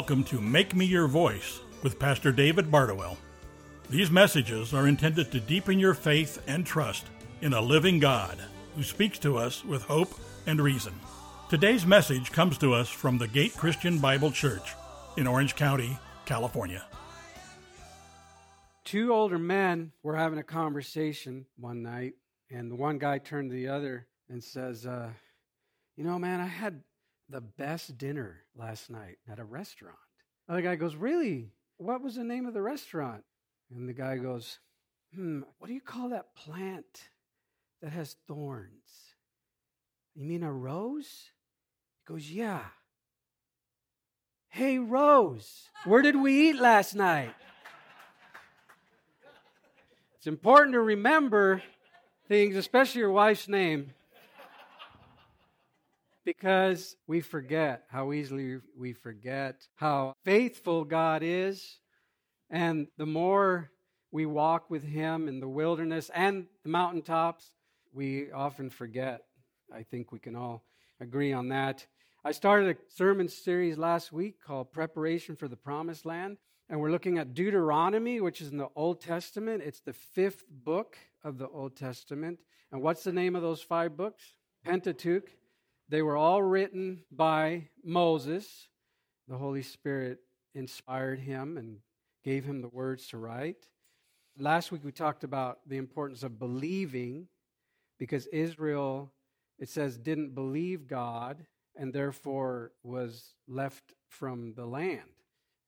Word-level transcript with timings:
Welcome 0.00 0.24
to 0.24 0.40
Make 0.40 0.74
Me 0.74 0.86
Your 0.86 1.06
Voice 1.08 1.60
with 1.82 1.98
Pastor 1.98 2.32
David 2.32 2.70
Bardowell. 2.70 3.18
These 3.90 4.10
messages 4.10 4.72
are 4.72 4.88
intended 4.88 5.30
to 5.30 5.40
deepen 5.40 5.78
your 5.78 5.92
faith 5.92 6.42
and 6.46 6.64
trust 6.64 7.04
in 7.42 7.52
a 7.52 7.60
living 7.60 7.98
God 7.98 8.38
who 8.74 8.82
speaks 8.82 9.18
to 9.18 9.36
us 9.36 9.62
with 9.62 9.82
hope 9.82 10.14
and 10.46 10.58
reason. 10.58 10.94
Today's 11.50 11.84
message 11.84 12.32
comes 12.32 12.56
to 12.58 12.72
us 12.72 12.88
from 12.88 13.18
the 13.18 13.28
Gate 13.28 13.54
Christian 13.58 13.98
Bible 13.98 14.30
Church 14.30 14.72
in 15.18 15.26
Orange 15.26 15.54
County, 15.54 15.98
California. 16.24 16.82
Two 18.86 19.12
older 19.12 19.38
men 19.38 19.92
were 20.02 20.16
having 20.16 20.38
a 20.38 20.42
conversation 20.42 21.44
one 21.58 21.82
night, 21.82 22.14
and 22.50 22.70
the 22.70 22.76
one 22.76 22.96
guy 22.96 23.18
turned 23.18 23.50
to 23.50 23.54
the 23.54 23.68
other 23.68 24.06
and 24.30 24.42
says, 24.42 24.86
uh, 24.86 25.10
You 25.94 26.04
know, 26.04 26.18
man, 26.18 26.40
I 26.40 26.46
had 26.46 26.84
the 27.30 27.40
best 27.40 27.96
dinner 27.96 28.44
last 28.56 28.90
night 28.90 29.18
at 29.30 29.38
a 29.38 29.44
restaurant. 29.44 29.96
The 30.46 30.54
other 30.54 30.62
guy 30.62 30.76
goes, 30.76 30.96
Really? 30.96 31.50
What 31.76 32.02
was 32.02 32.16
the 32.16 32.24
name 32.24 32.46
of 32.46 32.54
the 32.54 32.62
restaurant? 32.62 33.24
And 33.70 33.88
the 33.88 33.92
guy 33.92 34.16
goes, 34.16 34.58
Hmm, 35.14 35.42
what 35.58 35.68
do 35.68 35.74
you 35.74 35.80
call 35.80 36.10
that 36.10 36.34
plant 36.34 37.08
that 37.82 37.92
has 37.92 38.16
thorns? 38.26 39.14
You 40.14 40.24
mean 40.24 40.42
a 40.42 40.52
rose? 40.52 41.30
He 41.98 42.12
goes, 42.12 42.30
Yeah. 42.30 42.62
Hey, 44.48 44.80
Rose, 44.80 45.68
where 45.84 46.02
did 46.02 46.16
we 46.16 46.50
eat 46.50 46.56
last 46.56 46.96
night? 46.96 47.32
It's 50.16 50.26
important 50.26 50.74
to 50.74 50.80
remember 50.80 51.62
things, 52.26 52.56
especially 52.56 53.00
your 53.00 53.12
wife's 53.12 53.48
name, 53.48 53.92
because 56.24 56.96
we 57.06 57.20
forget 57.20 57.84
how 57.88 58.12
easily 58.12 58.58
we 58.76 58.92
forget 58.92 59.66
how 59.76 60.14
faithful 60.24 60.84
God 60.84 61.22
is. 61.22 61.78
And 62.50 62.88
the 62.96 63.06
more 63.06 63.70
we 64.10 64.26
walk 64.26 64.70
with 64.70 64.82
Him 64.82 65.28
in 65.28 65.40
the 65.40 65.48
wilderness 65.48 66.10
and 66.14 66.46
the 66.64 66.70
mountaintops, 66.70 67.52
we 67.92 68.30
often 68.32 68.70
forget. 68.70 69.22
I 69.72 69.82
think 69.82 70.12
we 70.12 70.18
can 70.18 70.36
all 70.36 70.64
agree 71.00 71.32
on 71.32 71.48
that. 71.48 71.86
I 72.24 72.32
started 72.32 72.76
a 72.76 72.92
sermon 72.92 73.28
series 73.28 73.78
last 73.78 74.12
week 74.12 74.42
called 74.44 74.72
Preparation 74.72 75.36
for 75.36 75.48
the 75.48 75.56
Promised 75.56 76.04
Land, 76.04 76.36
and 76.68 76.78
we're 76.78 76.90
looking 76.90 77.18
at 77.18 77.34
Deuteronomy, 77.34 78.20
which 78.20 78.40
is 78.40 78.52
in 78.52 78.58
the 78.58 78.68
Old 78.76 79.00
Testament. 79.00 79.62
It's 79.64 79.80
the 79.80 79.92
fifth 79.92 80.44
book 80.50 80.98
of 81.24 81.38
the 81.38 81.48
Old 81.48 81.76
Testament. 81.76 82.38
And 82.70 82.82
what's 82.82 83.04
the 83.04 83.12
name 83.12 83.34
of 83.34 83.42
those 83.42 83.62
five 83.62 83.96
books? 83.96 84.34
Pentateuch. 84.64 85.30
They 85.90 86.02
were 86.02 86.16
all 86.16 86.40
written 86.40 87.02
by 87.10 87.68
Moses. 87.82 88.68
The 89.26 89.36
Holy 89.36 89.62
Spirit 89.62 90.20
inspired 90.54 91.18
him 91.18 91.58
and 91.58 91.78
gave 92.24 92.44
him 92.44 92.62
the 92.62 92.68
words 92.68 93.08
to 93.08 93.18
write. 93.18 93.66
Last 94.38 94.70
week 94.70 94.84
we 94.84 94.92
talked 94.92 95.24
about 95.24 95.58
the 95.66 95.78
importance 95.78 96.22
of 96.22 96.38
believing 96.38 97.26
because 97.98 98.28
Israel, 98.28 99.10
it 99.58 99.68
says, 99.68 99.98
didn't 99.98 100.32
believe 100.32 100.86
God 100.86 101.44
and 101.76 101.92
therefore 101.92 102.70
was 102.84 103.34
left 103.48 103.92
from 104.08 104.54
the 104.54 104.66
land. 104.66 105.10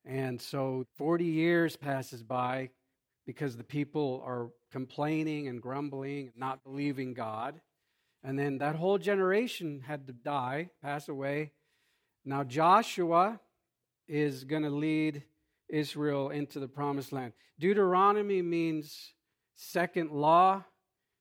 And 0.04 0.40
so 0.40 0.86
40 0.98 1.24
years 1.24 1.76
passes 1.76 2.22
by 2.22 2.70
because 3.26 3.56
the 3.56 3.64
people 3.64 4.22
are 4.24 4.50
complaining 4.70 5.48
and 5.48 5.60
grumbling, 5.60 6.30
not 6.36 6.62
believing 6.62 7.12
God. 7.12 7.60
And 8.24 8.38
then 8.38 8.58
that 8.58 8.76
whole 8.76 8.98
generation 8.98 9.82
had 9.86 10.06
to 10.06 10.12
die, 10.12 10.70
pass 10.82 11.08
away. 11.08 11.52
Now 12.24 12.44
Joshua 12.44 13.40
is 14.06 14.44
going 14.44 14.62
to 14.62 14.70
lead 14.70 15.24
Israel 15.68 16.30
into 16.30 16.60
the 16.60 16.68
promised 16.68 17.12
land. 17.12 17.32
Deuteronomy 17.58 18.42
means 18.42 19.14
second 19.56 20.10
law. 20.10 20.64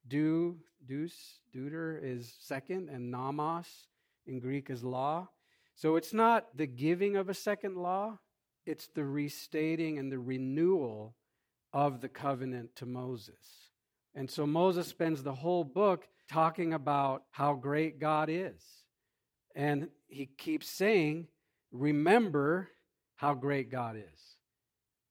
Do, 0.07 0.57
deus, 0.85 1.13
deuter 1.56 2.00
is 2.03 2.35
second, 2.40 2.90
and 2.90 3.11
nomos 3.11 3.88
in 4.25 4.40
Greek 4.40 4.69
is 4.69 4.84
law. 4.84 5.29
So 5.75 5.95
it's 5.95 6.13
not 6.13 6.56
the 6.56 6.67
giving 6.67 7.16
of 7.16 7.29
a 7.29 7.34
second 7.34 7.75
law, 7.75 8.19
it's 8.66 8.88
the 8.88 9.06
restating 9.06 9.97
and 9.97 10.11
the 10.11 10.19
renewal 10.19 11.16
of 11.73 12.01
the 12.01 12.09
covenant 12.09 12.75
to 12.75 12.85
Moses. 12.85 13.71
And 14.16 14.29
so 14.29 14.45
Moses 14.45 14.88
spends 14.88 15.23
the 15.23 15.33
whole 15.33 15.63
book 15.63 16.07
talking 16.29 16.73
about 16.73 17.23
how 17.31 17.53
great 17.53 17.99
God 17.99 18.29
is. 18.29 18.61
And 19.55 19.89
he 20.07 20.25
keeps 20.25 20.69
saying, 20.69 21.27
Remember 21.72 22.69
how 23.16 23.33
great 23.33 23.69
God 23.69 23.95
is. 23.95 24.19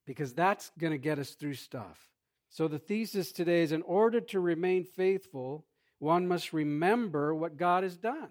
Because 0.06 0.34
that's 0.34 0.70
going 0.78 0.92
to 0.92 0.98
get 0.98 1.18
us 1.18 1.30
through 1.30 1.54
stuff. 1.54 2.10
So 2.50 2.68
the 2.68 2.78
thesis 2.78 3.32
today 3.32 3.62
is 3.62 3.72
in 3.72 3.82
order 3.82 4.20
to 4.20 4.40
remain 4.40 4.84
faithful, 4.84 5.64
one 6.00 6.26
must 6.26 6.52
remember 6.52 7.34
what 7.34 7.56
God 7.56 7.84
has 7.84 7.96
done. 7.96 8.30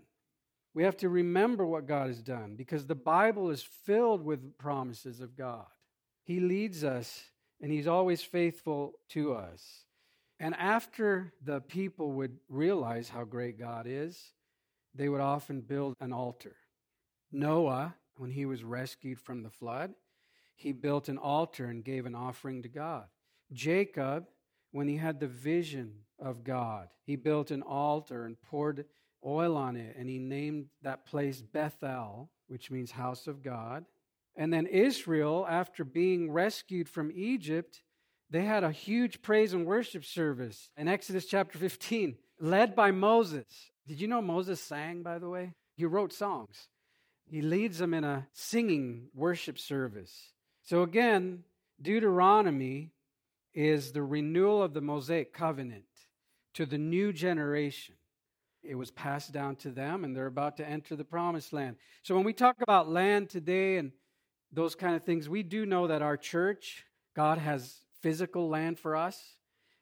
We 0.74 0.84
have 0.84 0.98
to 0.98 1.10
remember 1.10 1.66
what 1.66 1.88
God 1.88 2.08
has 2.08 2.22
done 2.22 2.56
because 2.56 2.86
the 2.86 2.96
Bible 2.96 3.50
is 3.50 3.64
filled 3.86 4.24
with 4.24 4.58
promises 4.58 5.22
of 5.22 5.36
God. 5.36 5.66
He 6.24 6.40
leads 6.40 6.84
us 6.84 7.24
and 7.62 7.72
He's 7.72 7.88
always 7.88 8.22
faithful 8.22 8.94
to 9.10 9.34
us. 9.34 9.86
And 10.40 10.56
after 10.56 11.34
the 11.44 11.60
people 11.60 12.14
would 12.14 12.38
realize 12.48 13.10
how 13.10 13.26
great 13.26 13.60
God 13.60 13.86
is, 13.88 14.34
they 14.96 15.10
would 15.10 15.22
often 15.22 15.62
build 15.62 15.96
an 16.00 16.14
altar. 16.14 16.56
Noah, 17.32 17.96
when 18.18 18.32
he 18.32 18.46
was 18.46 18.64
rescued 18.64 19.20
from 19.20 19.44
the 19.44 19.50
flood, 19.50 19.94
he 20.56 20.72
built 20.72 21.10
an 21.10 21.18
altar 21.18 21.66
and 21.66 21.84
gave 21.84 22.06
an 22.06 22.16
offering 22.16 22.64
to 22.64 22.70
God. 22.70 23.06
Jacob, 23.52 24.26
when 24.72 24.88
he 24.88 24.98
had 24.98 25.20
the 25.20 25.28
vision 25.28 25.94
of 26.20 26.44
God, 26.44 26.90
he 27.06 27.16
built 27.16 27.52
an 27.52 27.62
altar 27.62 28.26
and 28.26 28.42
poured 28.42 28.86
oil 29.26 29.58
on 29.58 29.76
it, 29.76 29.96
and 29.98 30.10
he 30.10 30.20
named 30.20 30.68
that 30.82 31.06
place 31.06 31.42
Bethel, 31.42 32.30
which 32.48 32.72
means 32.72 32.92
house 32.92 33.28
of 33.28 33.42
God. 33.42 33.86
And 34.36 34.54
then 34.54 34.66
Israel, 34.68 35.46
after 35.50 35.84
being 35.84 36.32
rescued 36.32 36.88
from 36.88 37.12
Egypt, 37.14 37.82
they 38.30 38.46
had 38.46 38.64
a 38.64 38.72
huge 38.72 39.22
praise 39.22 39.54
and 39.54 39.66
worship 39.66 40.06
service 40.06 40.70
in 40.78 40.88
Exodus 40.88 41.26
chapter 41.26 41.58
15, 41.58 42.16
led 42.40 42.76
by 42.76 42.92
Moses. 42.92 43.46
Did 43.88 44.00
you 44.00 44.08
know 44.08 44.22
Moses 44.22 44.62
sang, 44.62 45.02
by 45.02 45.18
the 45.18 45.30
way? 45.30 45.54
He 45.76 45.86
wrote 45.86 46.14
songs. 46.14 46.68
He 47.26 47.42
leads 47.42 47.80
them 47.80 47.94
in 47.94 48.04
a 48.04 48.28
singing 48.34 49.08
worship 49.14 49.58
service. 49.58 50.34
So 50.64 50.84
again, 50.84 51.44
Deuteronomy 51.82 52.92
is 53.54 53.92
the 53.92 54.04
renewal 54.04 54.62
of 54.62 54.74
the 54.74 54.82
Mosaic 54.82 55.34
covenant 55.34 55.86
to 56.54 56.66
the 56.66 56.78
new 56.78 57.14
generation. 57.14 57.96
It 58.62 58.76
was 58.76 58.92
passed 58.92 59.32
down 59.32 59.56
to 59.58 59.72
them, 59.72 60.04
and 60.04 60.16
they're 60.16 60.26
about 60.26 60.58
to 60.58 60.68
enter 60.68 60.96
the 60.96 61.06
promised 61.06 61.54
land. 61.54 61.78
So, 62.04 62.16
when 62.16 62.26
we 62.26 62.34
talk 62.34 62.58
about 62.62 62.90
land 62.90 63.30
today 63.30 63.78
and 63.78 63.94
those 64.52 64.76
kind 64.76 64.96
of 64.96 65.04
things, 65.04 65.30
we 65.30 65.44
do 65.44 65.66
know 65.66 65.88
that 65.88 66.02
our 66.02 66.18
church, 66.18 66.86
God 67.16 67.38
has 67.38 67.80
physical 68.02 68.50
land 68.50 68.80
for 68.80 68.96
us. 68.96 69.36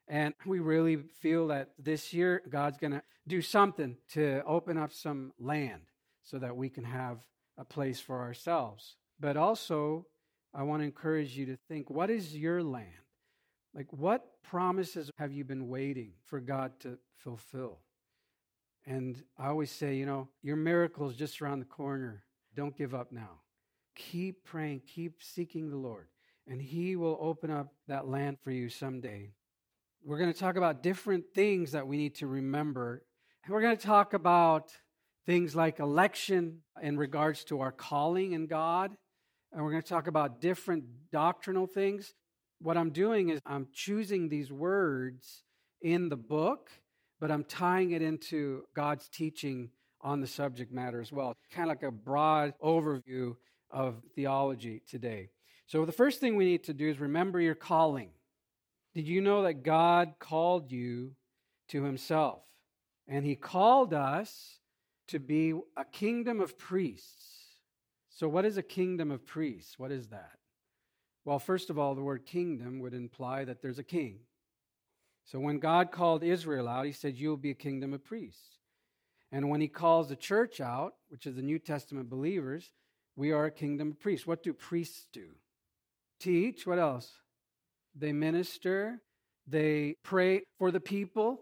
And 0.07 0.33
we 0.45 0.59
really 0.59 0.97
feel 0.97 1.47
that 1.47 1.71
this 1.77 2.13
year, 2.13 2.41
God's 2.49 2.77
going 2.77 2.93
to 2.93 3.03
do 3.27 3.41
something 3.41 3.97
to 4.13 4.41
open 4.45 4.77
up 4.77 4.93
some 4.93 5.33
land 5.37 5.81
so 6.23 6.39
that 6.39 6.55
we 6.55 6.69
can 6.69 6.85
have 6.85 7.19
a 7.57 7.65
place 7.65 7.99
for 7.99 8.19
ourselves. 8.19 8.95
But 9.19 9.35
also, 9.35 10.05
I 10.53 10.63
want 10.63 10.81
to 10.81 10.85
encourage 10.85 11.37
you 11.37 11.45
to 11.47 11.57
think 11.67 11.89
what 11.89 12.09
is 12.09 12.35
your 12.35 12.63
land? 12.63 12.87
Like, 13.73 13.91
what 13.91 14.41
promises 14.43 15.11
have 15.17 15.31
you 15.31 15.43
been 15.43 15.67
waiting 15.67 16.13
for 16.25 16.39
God 16.39 16.79
to 16.81 16.97
fulfill? 17.17 17.79
And 18.85 19.21
I 19.37 19.47
always 19.47 19.69
say, 19.69 19.95
you 19.95 20.05
know, 20.05 20.29
your 20.41 20.55
miracle 20.55 21.09
is 21.09 21.15
just 21.17 21.41
around 21.41 21.59
the 21.59 21.65
corner. 21.65 22.23
Don't 22.55 22.75
give 22.75 22.95
up 22.95 23.11
now. 23.11 23.41
Keep 23.95 24.45
praying, 24.45 24.81
keep 24.87 25.21
seeking 25.21 25.69
the 25.69 25.75
Lord, 25.75 26.07
and 26.47 26.61
He 26.61 26.95
will 26.95 27.17
open 27.21 27.51
up 27.51 27.73
that 27.87 28.07
land 28.07 28.37
for 28.43 28.51
you 28.51 28.69
someday. 28.69 29.31
We're 30.03 30.17
going 30.17 30.31
to 30.31 30.39
talk 30.39 30.55
about 30.55 30.83
different 30.83 31.25
things 31.33 31.71
that 31.73 31.87
we 31.87 31.97
need 31.97 32.15
to 32.15 32.27
remember. 32.27 33.03
We're 33.47 33.61
going 33.61 33.77
to 33.77 33.85
talk 33.85 34.13
about 34.13 34.71
things 35.25 35.55
like 35.55 35.79
election 35.79 36.59
in 36.81 36.97
regards 36.97 37.43
to 37.45 37.61
our 37.61 37.71
calling 37.71 38.33
in 38.33 38.47
God. 38.47 38.91
And 39.51 39.63
we're 39.63 39.71
going 39.71 39.83
to 39.83 39.89
talk 39.89 40.07
about 40.07 40.41
different 40.41 40.83
doctrinal 41.11 41.67
things. 41.67 42.13
What 42.59 42.77
I'm 42.77 42.91
doing 42.91 43.29
is 43.29 43.39
I'm 43.45 43.67
choosing 43.73 44.29
these 44.29 44.51
words 44.51 45.43
in 45.81 46.09
the 46.09 46.17
book 46.17 46.69
but 47.19 47.31
I'm 47.31 47.43
tying 47.43 47.91
it 47.91 48.01
into 48.01 48.63
God's 48.75 49.09
teaching 49.09 49.69
on 50.01 50.21
the 50.21 50.27
subject 50.27 50.71
matter 50.71 51.01
as 51.01 51.11
well. 51.11 51.33
Kind 51.51 51.69
of 51.69 51.77
like 51.77 51.83
a 51.83 51.91
broad 51.91 52.53
overview 52.63 53.35
of 53.71 53.95
theology 54.15 54.81
today. 54.87 55.29
So, 55.67 55.83
the 55.83 55.91
first 55.91 56.21
thing 56.21 56.35
we 56.35 56.45
need 56.45 56.63
to 56.63 56.73
do 56.73 56.89
is 56.89 56.99
remember 56.99 57.41
your 57.41 57.55
calling. 57.55 58.09
Did 58.95 59.07
you 59.07 59.21
know 59.21 59.43
that 59.43 59.63
God 59.63 60.13
called 60.17 60.71
you 60.71 61.11
to 61.69 61.83
Himself? 61.83 62.41
And 63.05 63.25
He 63.25 63.35
called 63.35 63.93
us 63.93 64.59
to 65.09 65.19
be 65.19 65.53
a 65.75 65.83
kingdom 65.85 66.39
of 66.39 66.57
priests. 66.57 67.37
So, 68.09 68.29
what 68.29 68.45
is 68.45 68.57
a 68.57 68.63
kingdom 68.63 69.11
of 69.11 69.25
priests? 69.25 69.77
What 69.77 69.91
is 69.91 70.07
that? 70.07 70.37
Well, 71.25 71.39
first 71.39 71.69
of 71.69 71.77
all, 71.77 71.95
the 71.95 72.01
word 72.01 72.25
kingdom 72.25 72.79
would 72.79 72.93
imply 72.93 73.43
that 73.43 73.61
there's 73.61 73.79
a 73.79 73.83
king. 73.83 74.19
So, 75.25 75.37
when 75.39 75.59
God 75.59 75.91
called 75.91 76.23
Israel 76.23 76.69
out, 76.69 76.85
he 76.85 76.93
said, 76.93 77.17
You'll 77.17 77.35
be 77.35 77.51
a 77.51 77.55
kingdom 77.55 77.93
of 77.93 78.05
priests. 78.05 78.57
And 79.33 79.49
when 79.49 79.59
he 79.59 79.67
calls 79.67 80.07
the 80.07 80.15
church 80.15 80.61
out, 80.61 80.93
which 81.09 81.27
is 81.27 81.35
the 81.35 81.41
New 81.41 81.59
Testament 81.59 82.09
believers, 82.09 82.71
we 83.17 83.31
are 83.33 83.45
a 83.45 83.51
kingdom 83.51 83.91
of 83.91 83.99
priests. 83.99 84.25
What 84.25 84.41
do 84.41 84.53
priests 84.53 85.07
do? 85.11 85.27
Teach. 86.19 86.65
What 86.65 86.79
else? 86.79 87.11
They 87.95 88.13
minister. 88.13 89.01
They 89.47 89.95
pray 90.03 90.41
for 90.59 90.71
the 90.71 90.79
people, 90.79 91.41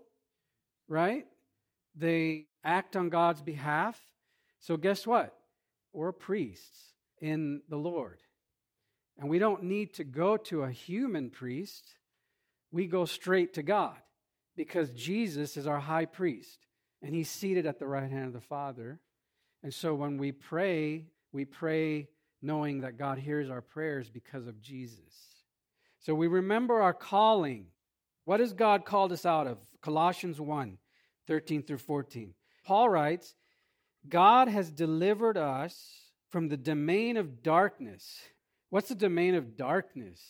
right? 0.88 1.26
They 1.96 2.46
act 2.64 2.96
on 2.96 3.10
God's 3.10 3.42
behalf. 3.42 4.00
So, 4.60 4.78
guess 4.78 5.08
what? 5.08 5.34
We're 5.94 6.12
priests 6.12 6.94
in 7.20 7.62
the 7.70 7.78
Lord. 7.78 8.20
And 9.18 9.30
we 9.30 9.40
don't 9.40 9.64
need 9.64 9.94
to 9.96 10.04
go 10.04 10.38
to 10.38 10.64
a 10.64 10.72
human 10.72 11.30
priest, 11.30 11.96
we 12.72 12.88
go 12.88 13.06
straight 13.06 13.54
to 13.54 13.64
God 13.64 13.96
because 14.58 14.90
Jesus 14.92 15.58
is 15.58 15.68
our 15.68 15.80
high 15.80 16.06
priest 16.06 16.60
and 17.02 17.14
he's 17.14 17.30
seated 17.30 17.66
at 17.66 17.80
the 17.80 17.88
right 17.88 18.10
hand 18.10 18.28
of 18.28 18.34
the 18.34 18.42
Father. 18.42 19.00
And 19.64 19.74
so 19.74 19.96
when 19.96 20.18
we 20.18 20.32
pray, 20.32 21.06
we 21.32 21.46
pray 21.46 22.10
knowing 22.46 22.82
that 22.82 22.98
God 22.98 23.18
hears 23.18 23.50
our 23.50 23.62
prayers 23.62 24.10
because 24.10 24.48
of 24.48 24.62
Jesus. 24.62 25.36
So 26.00 26.14
we 26.14 26.28
remember 26.28 26.82
our 26.82 26.94
calling. 26.94 27.66
What 28.26 28.40
has 28.40 28.54
God 28.54 28.86
called 28.86 29.12
us 29.12 29.26
out 29.26 29.48
of? 29.48 29.58
Colossians 29.82 30.40
1 30.40 30.78
13 31.28 31.64
through 31.64 31.80
14. 31.80 32.34
Paul 32.66 32.90
writes, 32.90 33.34
God 34.08 34.48
has 34.48 34.70
delivered 34.70 35.38
us 35.38 36.12
from 36.30 36.50
the 36.50 36.58
domain 36.58 37.18
of 37.18 37.42
darkness. 37.42 38.20
What's 38.70 38.90
the 38.90 38.96
domain 38.96 39.34
of 39.34 39.58
darkness? 39.58 40.22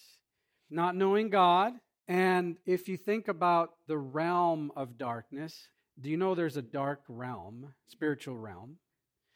Not 0.69 0.95
knowing 0.95 1.29
God. 1.29 1.73
And 2.07 2.57
if 2.65 2.87
you 2.87 2.95
think 2.95 3.27
about 3.27 3.71
the 3.87 3.97
realm 3.97 4.71
of 4.75 4.97
darkness, 4.97 5.67
do 5.99 6.09
you 6.09 6.17
know 6.17 6.35
there's 6.35 6.57
a 6.57 6.61
dark 6.61 7.01
realm, 7.09 7.73
spiritual 7.87 8.37
realm? 8.37 8.77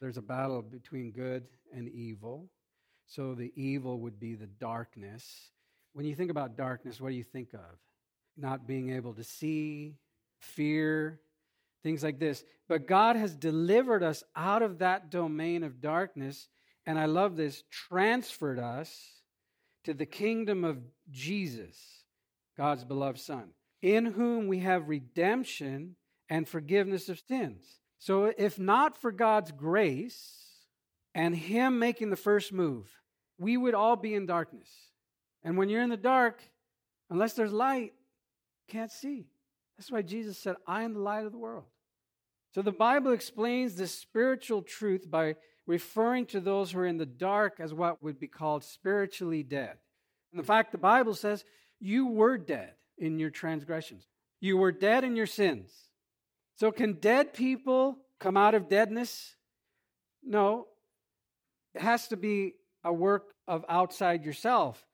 There's 0.00 0.16
a 0.16 0.22
battle 0.22 0.62
between 0.62 1.10
good 1.10 1.44
and 1.74 1.88
evil. 1.88 2.48
So 3.10 3.34
the 3.34 3.52
evil 3.56 3.98
would 4.02 4.20
be 4.20 4.36
the 4.36 4.46
darkness. 4.46 5.50
When 5.94 6.06
you 6.06 6.14
think 6.14 6.30
about 6.30 6.56
darkness, 6.56 7.00
what 7.00 7.08
do 7.10 7.16
you 7.16 7.24
think 7.24 7.54
of? 7.54 7.78
Not 8.36 8.68
being 8.68 8.90
able 8.90 9.14
to 9.14 9.24
see, 9.24 9.96
fear, 10.38 11.20
things 11.82 12.04
like 12.04 12.20
this. 12.20 12.44
But 12.68 12.86
God 12.86 13.16
has 13.16 13.34
delivered 13.34 14.04
us 14.04 14.22
out 14.36 14.62
of 14.62 14.78
that 14.78 15.10
domain 15.10 15.64
of 15.64 15.80
darkness. 15.80 16.46
And 16.86 17.00
I 17.00 17.06
love 17.06 17.34
this 17.34 17.64
transferred 17.68 18.60
us 18.60 18.96
to 19.82 19.92
the 19.92 20.06
kingdom 20.06 20.62
of 20.62 20.78
Jesus, 21.10 21.76
God's 22.56 22.84
beloved 22.84 23.18
Son, 23.18 23.48
in 23.82 24.06
whom 24.06 24.46
we 24.46 24.60
have 24.60 24.88
redemption 24.88 25.96
and 26.28 26.46
forgiveness 26.46 27.08
of 27.08 27.20
sins. 27.26 27.80
So, 27.98 28.32
if 28.38 28.56
not 28.56 28.96
for 28.96 29.10
God's 29.10 29.50
grace 29.50 30.40
and 31.12 31.34
Him 31.34 31.80
making 31.80 32.10
the 32.10 32.16
first 32.16 32.52
move, 32.52 32.99
we 33.40 33.56
would 33.56 33.74
all 33.74 33.96
be 33.96 34.14
in 34.14 34.26
darkness. 34.26 34.68
And 35.42 35.56
when 35.56 35.70
you're 35.70 35.82
in 35.82 35.88
the 35.88 35.96
dark, 35.96 36.42
unless 37.08 37.32
there's 37.32 37.52
light, 37.52 37.94
can't 38.68 38.92
see. 38.92 39.26
That's 39.76 39.90
why 39.90 40.02
Jesus 40.02 40.38
said, 40.38 40.56
I 40.66 40.82
am 40.82 40.92
the 40.92 41.00
light 41.00 41.24
of 41.24 41.32
the 41.32 41.38
world. 41.38 41.64
So 42.54 42.60
the 42.60 42.70
Bible 42.70 43.12
explains 43.12 43.74
this 43.74 43.94
spiritual 43.94 44.60
truth 44.60 45.10
by 45.10 45.36
referring 45.66 46.26
to 46.26 46.40
those 46.40 46.70
who 46.70 46.80
are 46.80 46.86
in 46.86 46.98
the 46.98 47.06
dark 47.06 47.60
as 47.60 47.72
what 47.72 48.02
would 48.02 48.20
be 48.20 48.28
called 48.28 48.62
spiritually 48.62 49.42
dead. 49.42 49.78
In 50.34 50.42
fact, 50.42 50.70
the 50.70 50.78
Bible 50.78 51.14
says 51.14 51.44
you 51.80 52.06
were 52.06 52.36
dead 52.36 52.74
in 52.98 53.18
your 53.18 53.30
transgressions, 53.30 54.06
you 54.40 54.58
were 54.58 54.72
dead 54.72 55.02
in 55.02 55.16
your 55.16 55.26
sins. 55.26 55.72
So, 56.56 56.70
can 56.70 56.94
dead 56.94 57.32
people 57.32 57.96
come 58.18 58.36
out 58.36 58.54
of 58.54 58.68
deadness? 58.68 59.36
No. 60.22 60.66
It 61.74 61.80
has 61.80 62.08
to 62.08 62.18
be 62.18 62.56
a 62.84 62.92
work 62.92 63.32
of 63.46 63.64
outside 63.68 64.24
yourself. 64.24 64.84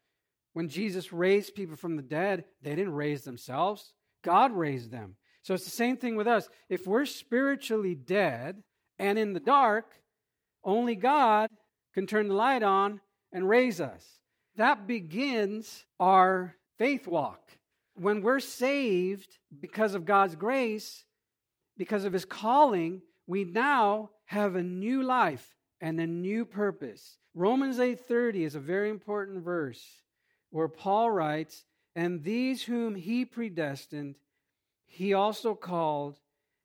When 0.52 0.68
Jesus 0.68 1.12
raised 1.12 1.54
people 1.54 1.76
from 1.76 1.96
the 1.96 2.02
dead, 2.02 2.44
they 2.62 2.74
didn't 2.74 2.94
raise 2.94 3.22
themselves, 3.22 3.92
God 4.24 4.52
raised 4.52 4.90
them. 4.90 5.16
So 5.42 5.54
it's 5.54 5.64
the 5.64 5.70
same 5.70 5.96
thing 5.96 6.16
with 6.16 6.26
us. 6.26 6.48
If 6.68 6.86
we're 6.86 7.04
spiritually 7.04 7.94
dead 7.94 8.62
and 8.98 9.18
in 9.18 9.32
the 9.32 9.40
dark, 9.40 9.92
only 10.64 10.96
God 10.96 11.50
can 11.94 12.06
turn 12.06 12.28
the 12.28 12.34
light 12.34 12.62
on 12.62 13.00
and 13.32 13.48
raise 13.48 13.80
us. 13.80 14.04
That 14.56 14.86
begins 14.86 15.84
our 16.00 16.56
faith 16.78 17.06
walk. 17.06 17.52
When 17.94 18.22
we're 18.22 18.40
saved 18.40 19.38
because 19.60 19.94
of 19.94 20.04
God's 20.04 20.34
grace, 20.34 21.04
because 21.76 22.04
of 22.04 22.12
his 22.12 22.24
calling, 22.24 23.02
we 23.26 23.44
now 23.44 24.10
have 24.24 24.56
a 24.56 24.62
new 24.62 25.02
life 25.02 25.54
and 25.80 26.00
a 26.00 26.06
new 26.06 26.44
purpose. 26.44 27.18
Romans 27.36 27.78
8:30 27.78 28.44
is 28.44 28.54
a 28.54 28.60
very 28.60 28.88
important 28.88 29.44
verse 29.44 30.02
where 30.48 30.68
Paul 30.68 31.10
writes, 31.10 31.66
"And 31.94 32.24
these 32.24 32.64
whom 32.64 32.94
he 32.94 33.26
predestined, 33.26 34.18
he 34.86 35.12
also 35.12 35.54
called, 35.54 36.18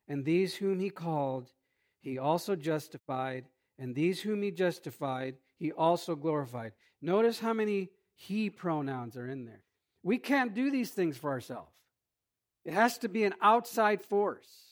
and 0.08 0.24
these 0.24 0.56
whom 0.56 0.80
he 0.80 0.90
called, 0.90 1.52
he 2.00 2.18
also 2.18 2.56
justified, 2.56 3.50
and 3.78 3.94
these 3.94 4.22
whom 4.22 4.42
he 4.42 4.50
justified, 4.50 5.38
he 5.58 5.74
also 5.74 6.16
glorified." 6.16 6.74
Notice 7.02 7.40
how 7.40 7.54
many 7.54 7.92
he 8.14 8.50
pronouns 8.50 9.18
are 9.18 9.28
in 9.28 9.44
there. 9.44 9.66
We 10.04 10.18
can't 10.18 10.54
do 10.54 10.72
these 10.72 10.94
things 10.94 11.18
for 11.18 11.32
ourselves. 11.32 11.76
It 12.64 12.72
has 12.74 12.98
to 13.00 13.10
be 13.10 13.26
an 13.26 13.36
outside 13.42 14.02
force 14.02 14.72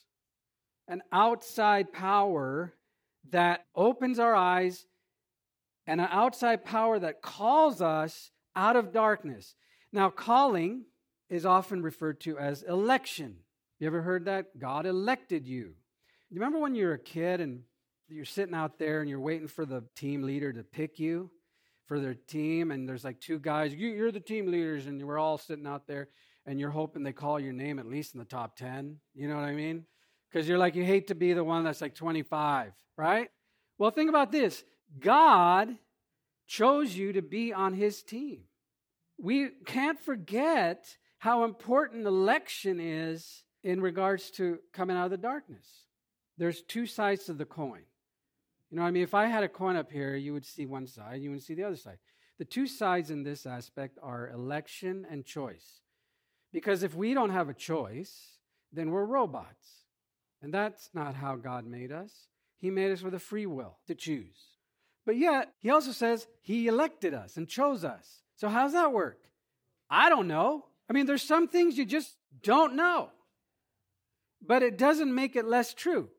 an 0.89 1.03
outside 1.11 1.93
power 1.93 2.73
that 3.29 3.67
opens 3.75 4.17
our 4.17 4.33
eyes 4.33 4.87
and 5.89 5.99
an 5.99 6.07
outside 6.11 6.63
power 6.63 6.99
that 6.99 7.21
calls 7.21 7.81
us 7.81 8.31
out 8.55 8.75
of 8.75 8.93
darkness. 8.93 9.55
Now, 9.91 10.09
calling 10.09 10.85
is 11.29 11.45
often 11.45 11.81
referred 11.81 12.21
to 12.21 12.37
as 12.37 12.63
election. 12.63 13.37
You 13.79 13.87
ever 13.87 14.01
heard 14.01 14.25
that? 14.25 14.57
God 14.59 14.85
elected 14.85 15.47
you. 15.47 15.73
You 16.29 16.39
remember 16.39 16.59
when 16.59 16.75
you 16.75 16.85
were 16.85 16.93
a 16.93 16.99
kid 16.99 17.41
and 17.41 17.61
you're 18.07 18.25
sitting 18.25 18.55
out 18.55 18.77
there 18.77 19.01
and 19.01 19.09
you're 19.09 19.19
waiting 19.19 19.47
for 19.47 19.65
the 19.65 19.83
team 19.95 20.23
leader 20.23 20.53
to 20.53 20.63
pick 20.63 20.99
you 20.99 21.31
for 21.85 21.99
their 21.99 22.13
team, 22.13 22.69
and 22.69 22.87
there's 22.87 23.03
like 23.03 23.19
two 23.19 23.39
guys, 23.39 23.73
you're 23.73 24.11
the 24.11 24.19
team 24.19 24.51
leaders, 24.51 24.85
and 24.85 25.03
we're 25.03 25.17
all 25.17 25.39
sitting 25.39 25.65
out 25.65 25.87
there, 25.87 26.09
and 26.45 26.59
you're 26.59 26.69
hoping 26.69 27.01
they 27.01 27.11
call 27.11 27.39
your 27.39 27.53
name 27.53 27.79
at 27.79 27.87
least 27.87 28.13
in 28.13 28.19
the 28.19 28.25
top 28.25 28.55
10. 28.55 28.97
You 29.15 29.27
know 29.27 29.35
what 29.35 29.45
I 29.45 29.53
mean? 29.53 29.85
because 30.31 30.47
you're 30.47 30.57
like, 30.57 30.75
you 30.75 30.83
hate 30.83 31.07
to 31.07 31.15
be 31.15 31.33
the 31.33 31.43
one 31.43 31.63
that's 31.63 31.81
like 31.81 31.95
25, 31.95 32.71
right? 32.97 33.29
Well, 33.77 33.91
think 33.91 34.09
about 34.09 34.31
this 34.31 34.63
God 34.97 35.77
chose 36.47 36.95
you 36.95 37.13
to 37.13 37.21
be 37.21 37.53
on 37.53 37.73
his 37.73 38.01
team. 38.01 38.41
We 39.17 39.49
can't 39.65 39.99
forget 39.99 40.97
how 41.19 41.43
important 41.43 42.07
election 42.07 42.79
is 42.79 43.43
in 43.63 43.81
regards 43.81 44.31
to 44.31 44.59
coming 44.73 44.97
out 44.97 45.05
of 45.05 45.11
the 45.11 45.17
darkness. 45.17 45.67
There's 46.37 46.61
two 46.61 46.85
sides 46.85 47.25
to 47.25 47.33
the 47.33 47.45
coin. 47.45 47.81
You 48.71 48.77
know, 48.77 48.83
I 48.83 48.91
mean, 48.91 49.03
if 49.03 49.13
I 49.13 49.25
had 49.25 49.43
a 49.43 49.49
coin 49.49 49.75
up 49.75 49.91
here, 49.91 50.15
you 50.15 50.33
would 50.33 50.45
see 50.45 50.65
one 50.65 50.87
side, 50.87 51.21
you 51.21 51.31
would 51.31 51.43
see 51.43 51.53
the 51.55 51.63
other 51.63 51.75
side. 51.75 51.97
The 52.37 52.45
two 52.45 52.67
sides 52.67 53.11
in 53.11 53.23
this 53.23 53.45
aspect 53.45 53.99
are 54.01 54.29
election 54.29 55.05
and 55.09 55.25
choice. 55.25 55.81
Because 56.53 56.83
if 56.83 56.95
we 56.95 57.13
don't 57.13 57.31
have 57.31 57.49
a 57.49 57.53
choice, 57.53 58.37
then 58.71 58.91
we're 58.91 59.05
robots. 59.05 59.85
And 60.41 60.53
that's 60.53 60.89
not 60.93 61.15
how 61.15 61.35
God 61.35 61.65
made 61.65 61.91
us. 61.91 62.27
He 62.57 62.69
made 62.71 62.91
us 62.91 63.01
with 63.01 63.13
a 63.13 63.19
free 63.19 63.45
will 63.45 63.77
to 63.87 63.95
choose. 63.95 64.48
But 65.09 65.17
yet, 65.17 65.55
He 65.57 65.71
also 65.71 65.91
says 65.91 66.27
He 66.39 66.67
elected 66.67 67.15
us 67.15 67.35
and 67.35 67.47
chose 67.47 67.83
us. 67.83 68.21
So, 68.35 68.47
how's 68.47 68.73
that 68.73 68.93
work? 68.93 69.17
I 69.89 70.07
don't 70.07 70.27
know. 70.27 70.65
I 70.87 70.93
mean, 70.93 71.07
there's 71.07 71.23
some 71.23 71.47
things 71.47 71.79
you 71.79 71.85
just 71.87 72.15
don't 72.43 72.75
know. 72.75 73.09
But 74.39 74.61
it 74.61 74.77
doesn't 74.77 75.15
make 75.15 75.35
it 75.35 75.45
less 75.45 75.73
true. 75.73 76.09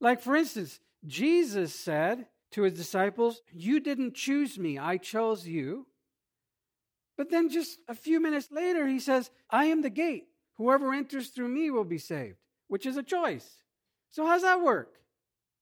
Like, 0.00 0.22
for 0.22 0.36
instance, 0.36 0.78
Jesus 1.04 1.74
said 1.74 2.26
to 2.52 2.62
his 2.62 2.74
disciples, 2.74 3.42
You 3.52 3.80
didn't 3.80 4.14
choose 4.14 4.60
me, 4.60 4.78
I 4.78 4.96
chose 4.96 5.48
you. 5.48 5.88
But 7.16 7.30
then 7.30 7.48
just 7.48 7.80
a 7.88 7.96
few 7.96 8.20
minutes 8.20 8.52
later, 8.52 8.86
he 8.86 9.00
says, 9.00 9.32
I 9.50 9.64
am 9.64 9.82
the 9.82 9.90
gate. 9.90 10.28
Whoever 10.58 10.94
enters 10.94 11.30
through 11.30 11.48
me 11.48 11.72
will 11.72 11.82
be 11.82 11.98
saved, 11.98 12.38
which 12.68 12.86
is 12.86 12.96
a 12.96 13.02
choice. 13.02 13.56
So, 14.12 14.24
how's 14.24 14.42
that 14.42 14.62
work? 14.62 14.92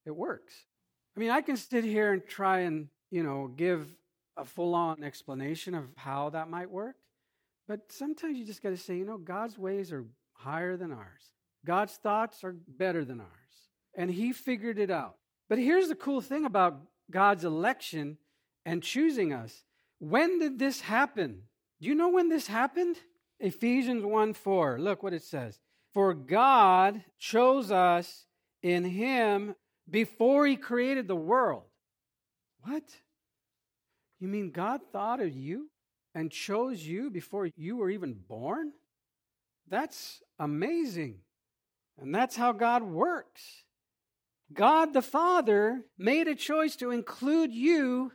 It 0.04 0.14
works. 0.14 0.52
I 1.16 1.20
mean, 1.20 1.30
I 1.30 1.40
can 1.40 1.56
sit 1.56 1.84
here 1.84 2.12
and 2.12 2.26
try 2.26 2.60
and, 2.60 2.88
you 3.10 3.22
know, 3.22 3.48
give 3.54 3.86
a 4.36 4.44
full 4.44 4.74
on 4.74 5.04
explanation 5.04 5.74
of 5.74 5.84
how 5.96 6.30
that 6.30 6.50
might 6.50 6.70
work. 6.70 6.96
But 7.68 7.92
sometimes 7.92 8.38
you 8.38 8.44
just 8.44 8.62
got 8.62 8.70
to 8.70 8.76
say, 8.76 8.96
you 8.96 9.04
know, 9.04 9.16
God's 9.16 9.56
ways 9.56 9.92
are 9.92 10.04
higher 10.34 10.76
than 10.76 10.92
ours, 10.92 11.30
God's 11.64 11.94
thoughts 11.94 12.44
are 12.44 12.56
better 12.66 13.04
than 13.04 13.20
ours. 13.20 13.30
And 13.96 14.10
He 14.10 14.32
figured 14.32 14.78
it 14.78 14.90
out. 14.90 15.16
But 15.48 15.58
here's 15.58 15.88
the 15.88 15.94
cool 15.94 16.20
thing 16.20 16.44
about 16.44 16.80
God's 17.10 17.44
election 17.44 18.18
and 18.66 18.82
choosing 18.82 19.32
us. 19.32 19.62
When 19.98 20.38
did 20.40 20.58
this 20.58 20.80
happen? 20.80 21.42
Do 21.80 21.88
you 21.88 21.94
know 21.94 22.08
when 22.08 22.28
this 22.28 22.48
happened? 22.48 22.96
Ephesians 23.38 24.04
1 24.04 24.32
4. 24.32 24.78
Look 24.80 25.02
what 25.02 25.12
it 25.12 25.22
says. 25.22 25.60
For 25.92 26.12
God 26.12 27.04
chose 27.18 27.70
us 27.70 28.26
in 28.62 28.84
Him 28.84 29.54
before 29.88 30.46
He 30.46 30.56
created 30.56 31.08
the 31.08 31.16
world. 31.16 31.64
What? 32.62 32.84
You 34.20 34.28
mean 34.28 34.50
God 34.50 34.80
thought 34.92 35.20
of 35.20 35.34
you 35.34 35.70
and 36.14 36.30
chose 36.30 36.82
you 36.82 37.10
before 37.10 37.48
you 37.56 37.76
were 37.76 37.90
even 37.90 38.14
born? 38.14 38.72
That's 39.68 40.22
amazing. 40.38 41.16
And 42.00 42.14
that's 42.14 42.36
how 42.36 42.52
God 42.52 42.82
works. 42.82 43.64
God 44.52 44.92
the 44.92 45.02
Father 45.02 45.82
made 45.98 46.28
a 46.28 46.34
choice 46.34 46.76
to 46.76 46.90
include 46.90 47.52
you 47.52 48.12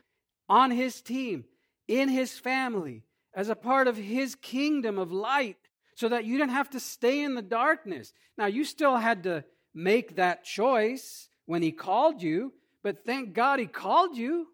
on 0.48 0.70
His 0.70 1.00
team, 1.00 1.44
in 1.88 2.08
His 2.08 2.38
family, 2.38 3.04
as 3.34 3.48
a 3.48 3.56
part 3.56 3.88
of 3.88 3.96
His 3.96 4.34
kingdom 4.34 4.98
of 4.98 5.12
light, 5.12 5.56
so 5.94 6.08
that 6.08 6.24
you 6.24 6.38
didn't 6.38 6.52
have 6.52 6.70
to 6.70 6.80
stay 6.80 7.22
in 7.22 7.34
the 7.34 7.42
darkness. 7.42 8.12
Now, 8.38 8.46
you 8.46 8.64
still 8.64 8.96
had 8.96 9.22
to 9.24 9.44
make 9.74 10.16
that 10.16 10.44
choice 10.44 11.28
when 11.50 11.62
He 11.62 11.72
called 11.72 12.22
you, 12.22 12.52
but 12.84 13.04
thank 13.04 13.34
God 13.34 13.58
He 13.58 13.66
called 13.66 14.16
you 14.16 14.46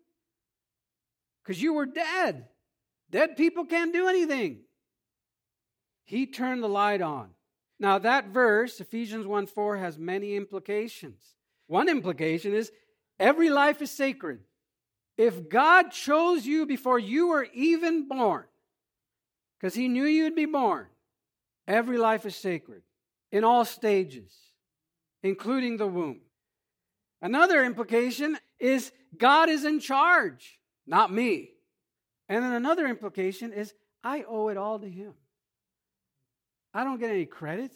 because 1.43 1.61
you 1.61 1.75
were 1.75 1.85
dead. 1.85 2.47
Dead 3.11 3.37
people 3.37 3.67
can't 3.67 3.93
do 3.93 4.09
anything. 4.09 4.61
He 6.05 6.25
turned 6.25 6.63
the 6.63 6.71
light 6.71 7.03
on. 7.03 7.29
Now, 7.79 7.99
that 7.99 8.29
verse, 8.29 8.81
Ephesians 8.81 9.27
1 9.27 9.47
4, 9.47 9.77
has 9.77 9.99
many 9.99 10.37
implications. 10.37 11.35
One 11.67 11.91
implication 11.91 12.55
is 12.55 12.73
every 13.21 13.51
life 13.51 13.83
is 13.83 13.91
sacred. 13.91 14.41
If 15.19 15.51
God 15.51 15.91
chose 15.91 16.47
you 16.47 16.65
before 16.65 16.99
you 16.99 17.29
were 17.29 17.47
even 17.53 18.09
born, 18.09 18.45
because 19.61 19.75
He 19.75 19.89
knew 19.89 20.05
you'd 20.05 20.35
be 20.35 20.47
born, 20.47 20.87
every 21.69 21.99
life 21.99 22.25
is 22.25 22.37
sacred 22.37 22.81
in 23.31 23.45
all 23.45 23.67
stages, 23.67 24.33
including 25.23 25.77
the 25.77 25.87
womb. 25.87 26.23
Another 27.27 27.65
implication 27.65 28.39
is 28.61 28.93
God 29.19 29.49
is 29.49 29.65
in 29.65 29.81
charge, 29.81 30.61
not 30.87 31.13
me. 31.13 31.51
And 32.29 32.45
then 32.45 32.53
another 32.53 32.87
implication 32.87 33.53
is 33.53 33.75
I 34.05 34.23
owe 34.29 34.47
it 34.47 34.57
all 34.57 34.79
to 34.79 34.89
Him. 34.89 35.13
I 36.73 36.85
don't 36.85 37.01
get 37.01 37.11
any 37.11 37.27
credit. 37.27 37.73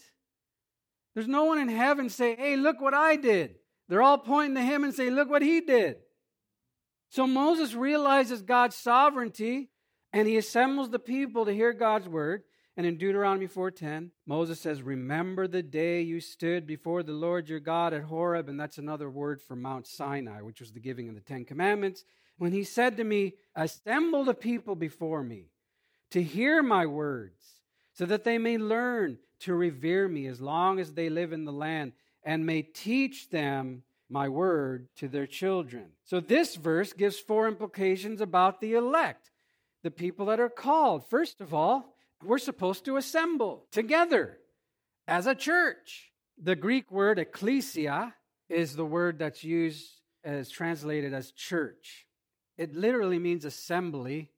There's 1.16 1.26
no 1.26 1.46
one 1.46 1.58
in 1.58 1.68
heaven 1.68 2.10
say, 2.10 2.36
hey, 2.36 2.54
look 2.54 2.80
what 2.80 2.94
I 2.94 3.16
did. 3.16 3.56
They're 3.88 4.02
all 4.02 4.18
pointing 4.18 4.54
to 4.54 4.62
him 4.62 4.84
and 4.84 4.94
say, 4.94 5.10
look 5.10 5.28
what 5.28 5.42
he 5.42 5.60
did. 5.60 5.96
So 7.08 7.26
Moses 7.26 7.74
realizes 7.74 8.42
God's 8.42 8.76
sovereignty 8.76 9.70
and 10.12 10.28
he 10.28 10.36
assembles 10.36 10.90
the 10.90 11.00
people 11.00 11.46
to 11.46 11.52
hear 11.52 11.72
God's 11.72 12.06
word. 12.08 12.44
And 12.76 12.86
in 12.86 12.96
Deuteronomy 12.96 13.46
4:10, 13.46 14.12
Moses 14.26 14.60
says, 14.60 14.82
"Remember 14.82 15.46
the 15.46 15.62
day 15.62 16.00
you 16.00 16.20
stood 16.20 16.66
before 16.66 17.02
the 17.02 17.12
Lord 17.12 17.48
your 17.48 17.60
God 17.60 17.92
at 17.92 18.04
Horeb," 18.04 18.48
and 18.48 18.58
that's 18.58 18.78
another 18.78 19.10
word 19.10 19.42
for 19.42 19.56
Mount 19.56 19.86
Sinai, 19.86 20.40
which 20.40 20.60
was 20.60 20.72
the 20.72 20.80
giving 20.80 21.08
of 21.08 21.14
the 21.14 21.20
10 21.20 21.44
commandments, 21.44 22.04
when 22.38 22.52
he 22.52 22.64
said 22.64 22.96
to 22.96 23.04
me, 23.04 23.34
"Assemble 23.54 24.24
the 24.24 24.34
people 24.34 24.74
before 24.76 25.22
me 25.22 25.50
to 26.10 26.22
hear 26.22 26.62
my 26.62 26.86
words 26.86 27.60
so 27.92 28.06
that 28.06 28.24
they 28.24 28.38
may 28.38 28.56
learn 28.56 29.18
to 29.40 29.54
revere 29.54 30.08
me 30.08 30.26
as 30.26 30.40
long 30.40 30.78
as 30.78 30.94
they 30.94 31.08
live 31.08 31.32
in 31.32 31.44
the 31.44 31.52
land, 31.52 31.92
and 32.22 32.46
may 32.46 32.62
teach 32.62 33.30
them 33.30 33.82
my 34.08 34.28
word 34.28 34.88
to 34.96 35.08
their 35.08 35.26
children. 35.26 35.92
So, 36.04 36.20
this 36.20 36.56
verse 36.56 36.92
gives 36.92 37.18
four 37.18 37.48
implications 37.48 38.20
about 38.20 38.60
the 38.60 38.74
elect, 38.74 39.30
the 39.82 39.90
people 39.90 40.26
that 40.26 40.40
are 40.40 40.50
called. 40.50 41.08
First 41.08 41.40
of 41.40 41.54
all, 41.54 41.96
we're 42.22 42.38
supposed 42.38 42.84
to 42.84 42.96
assemble 42.96 43.66
together 43.70 44.38
as 45.06 45.26
a 45.26 45.34
church. 45.34 46.12
The 46.42 46.56
Greek 46.56 46.90
word 46.90 47.18
ecclesia 47.18 48.14
is 48.48 48.76
the 48.76 48.84
word 48.84 49.18
that's 49.18 49.44
used 49.44 49.88
as 50.24 50.50
translated 50.50 51.14
as 51.14 51.32
church. 51.32 52.06
It 52.58 52.74
literally 52.74 53.18
means 53.18 53.44
assembly. 53.44 54.30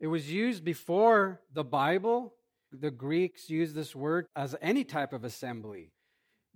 It 0.00 0.06
was 0.06 0.30
used 0.30 0.64
before 0.64 1.40
the 1.52 1.64
Bible 1.64 2.34
the 2.72 2.90
Greeks 2.90 3.48
used 3.48 3.74
this 3.74 3.94
word 3.94 4.26
as 4.36 4.54
any 4.60 4.84
type 4.84 5.12
of 5.12 5.24
assembly. 5.24 5.92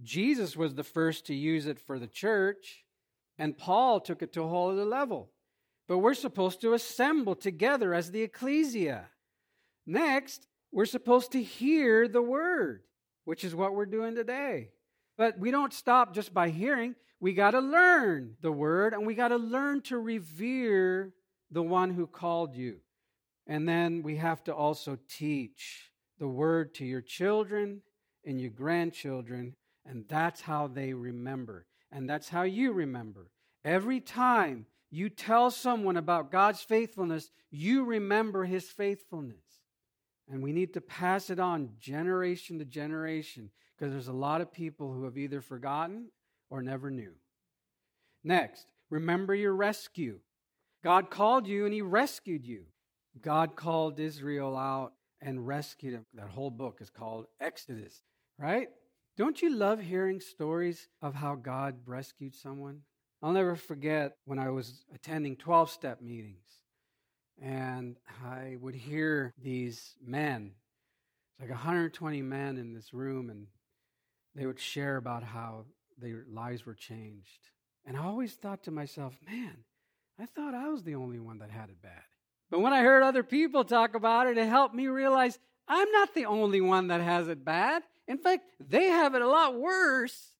Jesus 0.02 0.56
was 0.56 0.74
the 0.74 0.84
first 0.84 1.26
to 1.26 1.34
use 1.34 1.66
it 1.66 1.78
for 1.78 1.98
the 1.98 2.06
church, 2.06 2.84
and 3.38 3.56
Paul 3.56 4.00
took 4.00 4.22
it 4.22 4.32
to 4.34 4.42
a 4.42 4.48
whole 4.48 4.70
other 4.70 4.84
level. 4.84 5.30
But 5.88 5.98
we're 5.98 6.14
supposed 6.14 6.60
to 6.62 6.74
assemble 6.74 7.34
together 7.34 7.94
as 7.94 8.10
the 8.10 8.22
ecclesia. 8.22 9.06
Next, 9.86 10.46
we're 10.72 10.86
supposed 10.86 11.32
to 11.32 11.42
hear 11.42 12.08
the 12.08 12.22
word, 12.22 12.82
which 13.24 13.44
is 13.44 13.54
what 13.54 13.74
we're 13.74 13.86
doing 13.86 14.14
today. 14.14 14.70
But 15.18 15.38
we 15.38 15.50
don't 15.50 15.72
stop 15.72 16.14
just 16.14 16.32
by 16.32 16.48
hearing. 16.48 16.94
We 17.20 17.34
got 17.34 17.52
to 17.52 17.60
learn 17.60 18.36
the 18.40 18.50
word, 18.50 18.94
and 18.94 19.06
we 19.06 19.14
got 19.14 19.28
to 19.28 19.36
learn 19.36 19.82
to 19.82 19.98
revere 19.98 21.12
the 21.50 21.62
one 21.62 21.90
who 21.90 22.06
called 22.06 22.56
you. 22.56 22.78
And 23.46 23.68
then 23.68 24.02
we 24.02 24.16
have 24.16 24.42
to 24.44 24.54
also 24.54 24.98
teach 25.08 25.90
the 26.18 26.28
word 26.28 26.74
to 26.76 26.84
your 26.84 27.00
children 27.00 27.82
and 28.24 28.40
your 28.40 28.50
grandchildren, 28.50 29.54
and 29.84 30.04
that's 30.08 30.40
how 30.40 30.68
they 30.68 30.94
remember. 30.94 31.66
And 31.90 32.08
that's 32.08 32.28
how 32.28 32.42
you 32.42 32.72
remember. 32.72 33.30
Every 33.64 34.00
time 34.00 34.66
you 34.90 35.10
tell 35.10 35.50
someone 35.50 35.96
about 35.96 36.32
God's 36.32 36.62
faithfulness, 36.62 37.30
you 37.50 37.84
remember 37.84 38.44
his 38.44 38.64
faithfulness. 38.64 39.44
And 40.30 40.42
we 40.42 40.52
need 40.52 40.74
to 40.74 40.80
pass 40.80 41.30
it 41.30 41.40
on 41.40 41.70
generation 41.78 42.58
to 42.58 42.64
generation 42.64 43.50
because 43.76 43.92
there's 43.92 44.08
a 44.08 44.12
lot 44.12 44.40
of 44.40 44.52
people 44.52 44.92
who 44.92 45.04
have 45.04 45.18
either 45.18 45.40
forgotten 45.40 46.08
or 46.50 46.62
never 46.62 46.90
knew. 46.90 47.12
Next, 48.24 48.66
remember 48.90 49.34
your 49.34 49.54
rescue. 49.54 50.20
God 50.84 51.10
called 51.10 51.46
you 51.46 51.64
and 51.64 51.74
he 51.74 51.82
rescued 51.82 52.46
you. 52.46 52.64
God 53.20 53.56
called 53.56 54.00
Israel 54.00 54.56
out 54.56 54.92
and 55.20 55.46
rescued 55.46 55.94
him. 55.94 56.06
That 56.14 56.28
whole 56.28 56.50
book 56.50 56.78
is 56.80 56.90
called 56.90 57.26
Exodus, 57.40 58.02
right? 58.38 58.68
Don't 59.16 59.42
you 59.42 59.54
love 59.54 59.80
hearing 59.80 60.20
stories 60.20 60.88
of 61.02 61.14
how 61.14 61.34
God 61.34 61.76
rescued 61.84 62.34
someone? 62.34 62.80
I'll 63.22 63.32
never 63.32 63.54
forget 63.54 64.16
when 64.24 64.38
I 64.38 64.50
was 64.50 64.84
attending 64.94 65.36
12 65.36 65.70
step 65.70 66.00
meetings 66.00 66.61
and 67.40 67.96
I 68.24 68.56
would 68.60 68.74
hear 68.74 69.32
these 69.42 69.94
men, 70.04 70.52
it's 71.32 71.40
like 71.40 71.50
120 71.50 72.22
men 72.22 72.56
in 72.56 72.72
this 72.74 72.92
room, 72.92 73.30
and 73.30 73.46
they 74.34 74.46
would 74.46 74.60
share 74.60 74.96
about 74.96 75.22
how 75.22 75.66
their 75.98 76.24
lives 76.30 76.66
were 76.66 76.74
changed. 76.74 77.50
And 77.84 77.96
I 77.96 78.04
always 78.04 78.34
thought 78.34 78.64
to 78.64 78.70
myself, 78.70 79.16
man, 79.26 79.64
I 80.18 80.26
thought 80.26 80.54
I 80.54 80.68
was 80.68 80.82
the 80.82 80.94
only 80.94 81.18
one 81.18 81.38
that 81.38 81.50
had 81.50 81.68
it 81.68 81.82
bad. 81.82 82.02
But 82.50 82.60
when 82.60 82.72
I 82.72 82.82
heard 82.82 83.02
other 83.02 83.22
people 83.22 83.64
talk 83.64 83.94
about 83.94 84.26
it, 84.26 84.38
it 84.38 84.46
helped 84.46 84.74
me 84.74 84.86
realize 84.86 85.38
I'm 85.66 85.90
not 85.90 86.14
the 86.14 86.26
only 86.26 86.60
one 86.60 86.88
that 86.88 87.00
has 87.00 87.28
it 87.28 87.44
bad. 87.44 87.82
In 88.06 88.18
fact, 88.18 88.44
they 88.60 88.86
have 88.86 89.14
it 89.14 89.22
a 89.22 89.28
lot 89.28 89.58
worse 89.58 90.32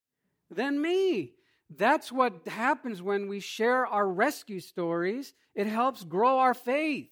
than 0.51 0.81
me. 0.81 1.33
That's 1.77 2.11
what 2.11 2.47
happens 2.49 3.01
when 3.01 3.29
we 3.29 3.41
share 3.41 3.87
our 3.87 4.09
rescue 4.09 4.61
stories. 4.61 5.35
It 5.55 5.67
helps 5.67 6.05
grow 6.05 6.39
our 6.39 6.55
faith. 6.55 7.11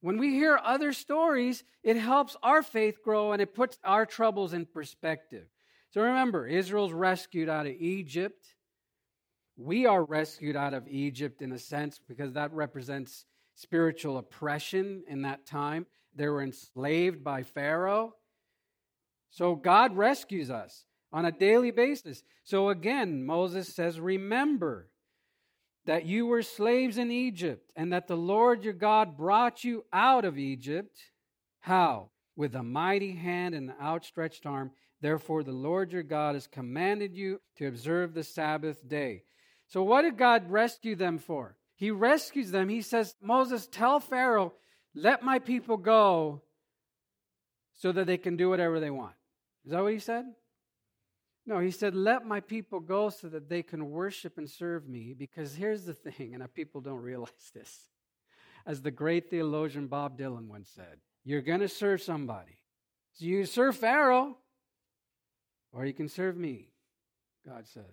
When 0.00 0.18
we 0.18 0.30
hear 0.30 0.58
other 0.62 0.92
stories, 0.92 1.62
it 1.82 1.96
helps 1.96 2.36
our 2.42 2.62
faith 2.62 3.02
grow 3.02 3.32
and 3.32 3.42
it 3.42 3.54
puts 3.54 3.78
our 3.84 4.06
troubles 4.06 4.54
in 4.54 4.66
perspective. 4.66 5.46
So 5.90 6.02
remember, 6.02 6.46
Israel's 6.46 6.92
rescued 6.92 7.48
out 7.48 7.66
of 7.66 7.72
Egypt. 7.72 8.46
We 9.56 9.84
are 9.86 10.02
rescued 10.02 10.56
out 10.56 10.72
of 10.72 10.88
Egypt 10.88 11.42
in 11.42 11.52
a 11.52 11.58
sense 11.58 12.00
because 12.08 12.32
that 12.32 12.52
represents 12.52 13.26
spiritual 13.56 14.16
oppression 14.16 15.04
in 15.06 15.22
that 15.22 15.44
time. 15.44 15.86
They 16.14 16.28
were 16.28 16.42
enslaved 16.42 17.22
by 17.22 17.42
Pharaoh. 17.42 18.14
So 19.30 19.54
God 19.54 19.96
rescues 19.96 20.50
us 20.50 20.86
on 21.12 21.24
a 21.24 21.32
daily 21.32 21.70
basis. 21.70 22.22
So 22.44 22.68
again, 22.68 23.24
Moses 23.24 23.74
says, 23.74 23.98
Remember 24.00 24.88
that 25.86 26.06
you 26.06 26.26
were 26.26 26.42
slaves 26.42 26.98
in 26.98 27.10
Egypt 27.10 27.72
and 27.74 27.92
that 27.92 28.06
the 28.06 28.16
Lord 28.16 28.64
your 28.64 28.72
God 28.72 29.16
brought 29.16 29.64
you 29.64 29.84
out 29.92 30.24
of 30.24 30.38
Egypt. 30.38 30.96
How? 31.60 32.10
With 32.36 32.54
a 32.54 32.62
mighty 32.62 33.12
hand 33.12 33.54
and 33.54 33.70
an 33.70 33.76
outstretched 33.82 34.46
arm. 34.46 34.70
Therefore, 35.00 35.42
the 35.42 35.52
Lord 35.52 35.92
your 35.92 36.02
God 36.02 36.34
has 36.34 36.46
commanded 36.46 37.16
you 37.16 37.40
to 37.56 37.66
observe 37.66 38.12
the 38.12 38.22
Sabbath 38.22 38.86
day. 38.86 39.24
So, 39.68 39.82
what 39.82 40.02
did 40.02 40.18
God 40.18 40.50
rescue 40.50 40.94
them 40.94 41.18
for? 41.18 41.56
He 41.74 41.90
rescues 41.90 42.50
them. 42.50 42.68
He 42.68 42.82
says, 42.82 43.14
Moses, 43.22 43.66
tell 43.66 44.00
Pharaoh, 44.00 44.52
let 44.94 45.22
my 45.22 45.38
people 45.38 45.78
go 45.78 46.42
so 47.74 47.92
that 47.92 48.06
they 48.06 48.18
can 48.18 48.36
do 48.36 48.50
whatever 48.50 48.80
they 48.80 48.90
want. 48.90 49.14
Is 49.64 49.72
that 49.72 49.82
what 49.82 49.92
he 49.92 49.98
said? 49.98 50.26
No, 51.46 51.58
he 51.58 51.70
said, 51.70 51.94
let 51.94 52.26
my 52.26 52.40
people 52.40 52.80
go 52.80 53.08
so 53.08 53.28
that 53.28 53.48
they 53.48 53.62
can 53.62 53.90
worship 53.90 54.38
and 54.38 54.48
serve 54.48 54.88
me. 54.88 55.14
Because 55.16 55.54
here's 55.54 55.84
the 55.84 55.94
thing, 55.94 56.34
and 56.34 56.54
people 56.54 56.80
don't 56.80 57.02
realize 57.02 57.30
this 57.54 57.88
As 58.66 58.82
the 58.82 58.90
great 58.90 59.30
theologian 59.30 59.86
Bob 59.86 60.18
Dylan 60.18 60.48
once 60.48 60.70
said, 60.74 60.98
you're 61.24 61.42
going 61.42 61.60
to 61.60 61.68
serve 61.68 62.02
somebody. 62.02 62.58
So 63.14 63.24
you 63.24 63.44
serve 63.44 63.76
Pharaoh, 63.76 64.36
or 65.72 65.84
you 65.84 65.92
can 65.92 66.08
serve 66.08 66.36
me, 66.36 66.68
God 67.46 67.66
says. 67.66 67.84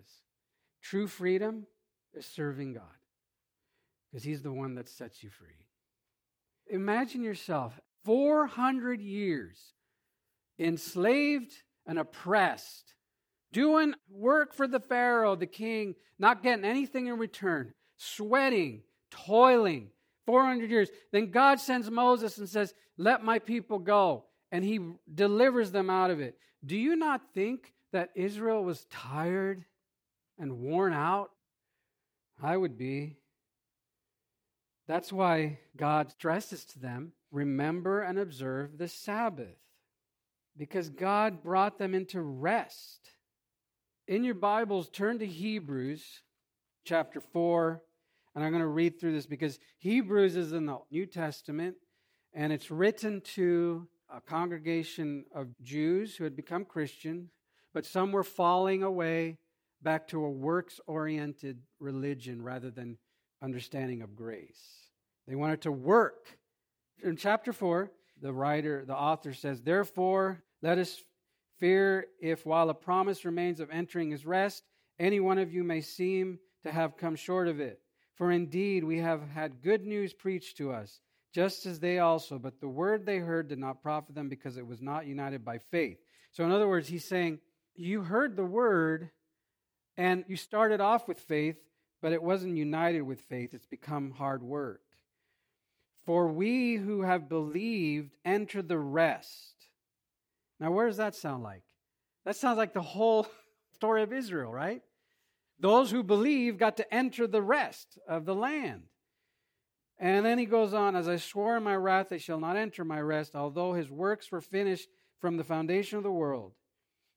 True 0.82 1.06
freedom 1.06 1.66
is 2.14 2.26
serving 2.26 2.74
God 2.74 2.84
because 4.10 4.24
He's 4.24 4.42
the 4.42 4.52
one 4.52 4.74
that 4.76 4.88
sets 4.88 5.22
you 5.22 5.30
free. 5.30 5.66
Imagine 6.70 7.22
yourself 7.22 7.78
400 8.04 9.00
years 9.00 9.74
enslaved 10.58 11.52
and 11.86 11.98
oppressed, 11.98 12.94
doing 13.52 13.94
work 14.10 14.54
for 14.54 14.66
the 14.66 14.80
Pharaoh, 14.80 15.36
the 15.36 15.46
king, 15.46 15.94
not 16.18 16.42
getting 16.42 16.64
anything 16.64 17.06
in 17.06 17.18
return, 17.18 17.72
sweating, 17.96 18.82
toiling, 19.10 19.90
400 20.26 20.70
years. 20.70 20.90
Then 21.12 21.30
God 21.30 21.60
sends 21.60 21.90
Moses 21.90 22.38
and 22.38 22.48
says, 22.48 22.74
Let 22.96 23.24
my 23.24 23.38
people 23.38 23.78
go. 23.78 24.24
And 24.50 24.64
he 24.64 24.80
delivers 25.14 25.72
them 25.72 25.90
out 25.90 26.10
of 26.10 26.20
it. 26.20 26.38
Do 26.64 26.76
you 26.76 26.96
not 26.96 27.20
think 27.34 27.72
that 27.92 28.10
Israel 28.14 28.64
was 28.64 28.86
tired 28.90 29.64
and 30.38 30.58
worn 30.60 30.92
out? 30.92 31.30
I 32.42 32.56
would 32.56 32.78
be. 32.78 33.16
That's 34.86 35.12
why 35.12 35.58
God 35.76 36.10
stresses 36.10 36.64
to 36.66 36.78
them 36.78 37.12
remember 37.30 38.00
and 38.00 38.18
observe 38.18 38.78
the 38.78 38.88
Sabbath, 38.88 39.58
because 40.56 40.88
God 40.88 41.42
brought 41.42 41.78
them 41.78 41.94
into 41.94 42.20
rest. 42.20 43.10
In 44.08 44.24
your 44.24 44.36
Bibles, 44.36 44.88
turn 44.88 45.18
to 45.18 45.26
Hebrews 45.26 46.22
chapter 46.82 47.20
4, 47.20 47.82
and 48.34 48.42
I'm 48.42 48.52
going 48.52 48.62
to 48.62 48.66
read 48.66 48.98
through 48.98 49.12
this 49.12 49.26
because 49.26 49.58
Hebrews 49.76 50.34
is 50.34 50.54
in 50.54 50.64
the 50.64 50.78
New 50.90 51.04
Testament, 51.04 51.76
and 52.32 52.50
it's 52.50 52.70
written 52.70 53.20
to 53.34 53.86
a 54.08 54.22
congregation 54.22 55.26
of 55.34 55.48
Jews 55.62 56.16
who 56.16 56.24
had 56.24 56.34
become 56.34 56.64
Christian, 56.64 57.28
but 57.74 57.84
some 57.84 58.10
were 58.10 58.24
falling 58.24 58.82
away 58.82 59.36
back 59.82 60.08
to 60.08 60.24
a 60.24 60.30
works 60.30 60.80
oriented 60.86 61.58
religion 61.78 62.40
rather 62.40 62.70
than 62.70 62.96
understanding 63.42 64.00
of 64.00 64.16
grace. 64.16 64.88
They 65.26 65.34
wanted 65.34 65.60
to 65.62 65.70
work. 65.70 66.38
In 67.04 67.18
chapter 67.18 67.52
4, 67.52 67.90
the 68.22 68.32
writer, 68.32 68.86
the 68.86 68.96
author 68.96 69.34
says, 69.34 69.60
Therefore, 69.60 70.42
let 70.62 70.78
us 70.78 71.04
fear 71.58 72.06
if 72.20 72.46
while 72.46 72.70
a 72.70 72.74
promise 72.74 73.24
remains 73.24 73.60
of 73.60 73.70
entering 73.70 74.10
his 74.10 74.26
rest, 74.26 74.64
any 74.98 75.20
one 75.20 75.38
of 75.38 75.52
you 75.52 75.62
may 75.64 75.80
seem 75.80 76.38
to 76.64 76.72
have 76.72 76.96
come 76.96 77.16
short 77.16 77.48
of 77.48 77.60
it. 77.60 77.80
For 78.14 78.32
indeed, 78.32 78.82
we 78.82 78.98
have 78.98 79.28
had 79.28 79.62
good 79.62 79.86
news 79.86 80.12
preached 80.12 80.56
to 80.56 80.72
us, 80.72 81.00
just 81.32 81.66
as 81.66 81.78
they 81.78 82.00
also, 82.00 82.38
but 82.38 82.60
the 82.60 82.68
word 82.68 83.06
they 83.06 83.18
heard 83.18 83.48
did 83.48 83.58
not 83.58 83.82
profit 83.82 84.14
them 84.14 84.28
because 84.28 84.56
it 84.56 84.66
was 84.66 84.82
not 84.82 85.06
united 85.06 85.44
by 85.44 85.58
faith. 85.58 85.98
So, 86.32 86.44
in 86.44 86.50
other 86.50 86.68
words, 86.68 86.88
he's 86.88 87.04
saying, 87.04 87.38
You 87.76 88.02
heard 88.02 88.34
the 88.34 88.44
word, 88.44 89.10
and 89.96 90.24
you 90.26 90.36
started 90.36 90.80
off 90.80 91.06
with 91.06 91.20
faith, 91.20 91.56
but 92.02 92.12
it 92.12 92.22
wasn't 92.22 92.56
united 92.56 93.02
with 93.02 93.20
faith. 93.20 93.54
It's 93.54 93.66
become 93.66 94.10
hard 94.10 94.42
work. 94.42 94.82
For 96.04 96.28
we 96.28 96.76
who 96.76 97.02
have 97.02 97.28
believed 97.28 98.16
enter 98.24 98.62
the 98.62 98.78
rest. 98.78 99.57
Now, 100.60 100.72
where 100.72 100.86
does 100.86 100.96
that 100.96 101.14
sound 101.14 101.42
like? 101.42 101.62
That 102.24 102.36
sounds 102.36 102.58
like 102.58 102.74
the 102.74 102.82
whole 102.82 103.26
story 103.74 104.02
of 104.02 104.12
Israel, 104.12 104.52
right? 104.52 104.82
Those 105.60 105.90
who 105.90 106.02
believe 106.02 106.58
got 106.58 106.76
to 106.76 106.94
enter 106.94 107.26
the 107.26 107.42
rest 107.42 107.98
of 108.08 108.24
the 108.24 108.34
land. 108.34 108.82
And 109.98 110.24
then 110.24 110.38
he 110.38 110.46
goes 110.46 110.74
on, 110.74 110.94
As 110.94 111.08
I 111.08 111.16
swore 111.16 111.56
in 111.56 111.64
my 111.64 111.74
wrath, 111.74 112.08
they 112.10 112.18
shall 112.18 112.38
not 112.38 112.56
enter 112.56 112.84
my 112.84 113.00
rest, 113.00 113.34
although 113.34 113.72
his 113.72 113.90
works 113.90 114.30
were 114.30 114.40
finished 114.40 114.88
from 115.20 115.36
the 115.36 115.44
foundation 115.44 115.98
of 115.98 116.04
the 116.04 116.10
world. 116.10 116.52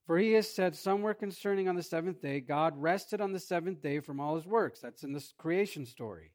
For 0.08 0.18
he 0.18 0.34
has 0.34 0.50
said 0.50 0.76
somewhere 0.76 1.14
concerning 1.14 1.70
on 1.70 1.76
the 1.76 1.84
seventh 1.84 2.22
day, 2.22 2.40
God 2.40 2.74
rested 2.76 3.22
on 3.22 3.34
the 3.34 3.40
seventh 3.40 3.82
day 3.82 4.00
from 4.00 4.20
all 4.20 4.36
his 4.36 4.48
works. 4.48 4.80
That's 4.80 5.04
in 5.04 5.14
the 5.14 5.24
creation 5.38 5.86
story. 5.86 6.32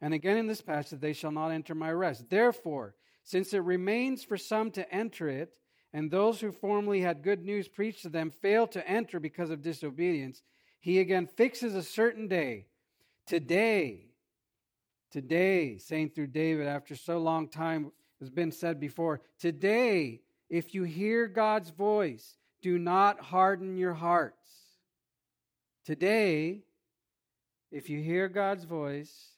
And 0.00 0.14
again 0.14 0.36
in 0.36 0.46
this 0.46 0.62
passage, 0.62 1.00
they 1.00 1.12
shall 1.12 1.32
not 1.32 1.50
enter 1.50 1.74
my 1.74 1.92
rest. 1.92 2.30
Therefore, 2.30 2.94
since 3.24 3.52
it 3.52 3.58
remains 3.58 4.22
for 4.22 4.36
some 4.36 4.70
to 4.72 4.94
enter 4.94 5.28
it, 5.28 5.58
and 5.92 6.10
those 6.10 6.40
who 6.40 6.52
formerly 6.52 7.00
had 7.00 7.22
good 7.22 7.44
news 7.44 7.68
preached 7.68 8.02
to 8.02 8.08
them 8.08 8.30
failed 8.30 8.72
to 8.72 8.88
enter 8.88 9.18
because 9.18 9.50
of 9.50 9.62
disobedience, 9.62 10.42
he 10.78 11.00
again 11.00 11.26
fixes 11.26 11.74
a 11.74 11.82
certain 11.82 12.28
day. 12.28 12.66
Today, 13.26 14.06
today, 15.10 15.78
saying 15.78 16.10
through 16.10 16.28
David 16.28 16.66
after 16.66 16.94
so 16.96 17.18
long 17.18 17.48
time 17.48 17.92
has 18.20 18.30
been 18.30 18.52
said 18.52 18.80
before, 18.80 19.20
today, 19.38 20.20
if 20.48 20.74
you 20.74 20.84
hear 20.84 21.26
God's 21.26 21.70
voice, 21.70 22.36
do 22.62 22.78
not 22.78 23.20
harden 23.20 23.76
your 23.76 23.94
hearts. 23.94 24.36
Today, 25.84 26.60
if 27.70 27.88
you 27.88 28.00
hear 28.00 28.28
God's 28.28 28.64
voice, 28.64 29.30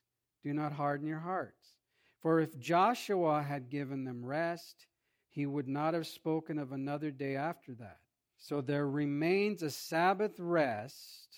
do 0.42 0.52
not 0.52 0.72
harden 0.72 1.06
your 1.06 1.20
hearts. 1.20 1.76
For 2.20 2.40
if 2.40 2.58
Joshua 2.58 3.42
had 3.42 3.68
given 3.68 4.04
them 4.04 4.24
rest, 4.24 4.86
he 5.32 5.46
would 5.46 5.66
not 5.66 5.94
have 5.94 6.06
spoken 6.06 6.58
of 6.58 6.72
another 6.72 7.10
day 7.10 7.36
after 7.36 7.72
that. 7.74 7.98
So 8.36 8.60
there 8.60 8.86
remains 8.86 9.62
a 9.62 9.70
Sabbath 9.70 10.38
rest 10.38 11.28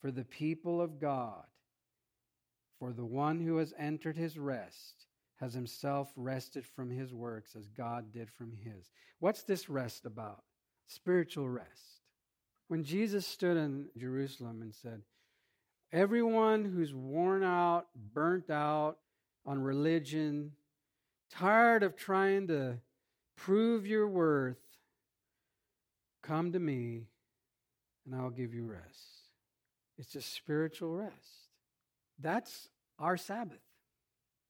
for 0.00 0.10
the 0.10 0.24
people 0.24 0.80
of 0.80 1.00
God. 1.00 1.44
For 2.78 2.92
the 2.92 3.04
one 3.04 3.40
who 3.40 3.56
has 3.56 3.72
entered 3.78 4.16
his 4.16 4.38
rest 4.38 5.06
has 5.36 5.54
himself 5.54 6.12
rested 6.16 6.66
from 6.66 6.90
his 6.90 7.14
works 7.14 7.56
as 7.56 7.68
God 7.68 8.12
did 8.12 8.30
from 8.30 8.52
his. 8.52 8.90
What's 9.20 9.42
this 9.42 9.70
rest 9.70 10.04
about? 10.04 10.42
Spiritual 10.86 11.48
rest. 11.48 12.02
When 12.68 12.84
Jesus 12.84 13.26
stood 13.26 13.56
in 13.56 13.86
Jerusalem 13.96 14.60
and 14.60 14.74
said, 14.74 15.02
Everyone 15.92 16.64
who's 16.64 16.94
worn 16.94 17.42
out, 17.42 17.86
burnt 18.14 18.50
out 18.50 18.98
on 19.46 19.60
religion, 19.60 20.52
tired 21.30 21.82
of 21.82 21.96
trying 21.96 22.46
to 22.48 22.78
prove 23.44 23.86
your 23.86 24.06
worth, 24.06 24.60
come 26.22 26.52
to 26.52 26.58
me 26.58 27.06
and 28.04 28.14
I'll 28.14 28.30
give 28.30 28.54
you 28.54 28.64
rest. 28.64 29.28
It's 29.98 30.12
just 30.12 30.34
spiritual 30.34 30.90
rest. 30.90 31.14
That's 32.18 32.68
our 32.98 33.16
Sabbath. 33.16 33.60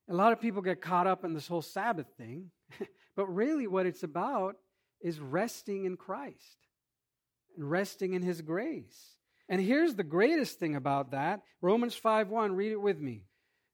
A 0.09 0.15
lot 0.15 0.33
of 0.33 0.41
people 0.41 0.63
get 0.63 0.81
caught 0.81 1.07
up 1.07 1.25
in 1.25 1.35
this 1.35 1.47
whole 1.47 1.63
Sabbath 1.63 2.07
thing, 2.19 2.51
but 3.17 3.27
really 3.27 3.67
what 3.67 3.87
it's 3.87 4.03
about 4.03 4.57
is 5.01 5.21
resting 5.21 5.85
in 5.85 5.97
Christ 5.97 6.59
and 7.57 7.71
resting 7.71 8.15
in 8.15 8.23
His 8.23 8.43
grace. 8.43 9.15
And 9.49 9.61
here's 9.61 9.95
the 9.95 10.05
greatest 10.05 10.59
thing 10.59 10.75
about 10.75 11.13
that 11.13 11.43
Romans 11.61 11.95
5 11.95 12.29
1, 12.29 12.55
read 12.55 12.73
it 12.73 12.81
with 12.81 12.99
me. 12.99 13.23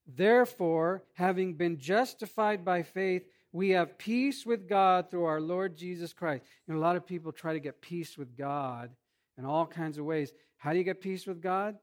Therefore, 0.07 1.05
having 1.15 1.55
been 1.55 1.79
justified 1.79 2.65
by 2.65 2.83
faith, 2.83 3.23
we 3.57 3.71
have 3.71 3.97
peace 3.97 4.45
with 4.45 4.69
God 4.69 5.11
through 5.11 5.25
our 5.25 5.41
Lord 5.41 5.79
Jesus 5.79 6.13
Christ. 6.13 6.45
And 6.69 6.77
a 6.77 6.81
lot 6.81 6.95
of 6.95 7.07
people 7.07 7.33
try 7.33 7.55
to 7.55 7.59
get 7.61 7.81
peace 7.81 8.19
with 8.19 8.37
God 8.37 8.91
in 9.39 9.47
all 9.47 9.67
kinds 9.67 9.97
of 9.97 10.05
ways. 10.05 10.35
How 10.59 10.73
do 10.73 10.79
you 10.79 10.85
get 10.85 11.01
peace 11.01 11.27
with 11.27 11.41
God? 11.41 11.77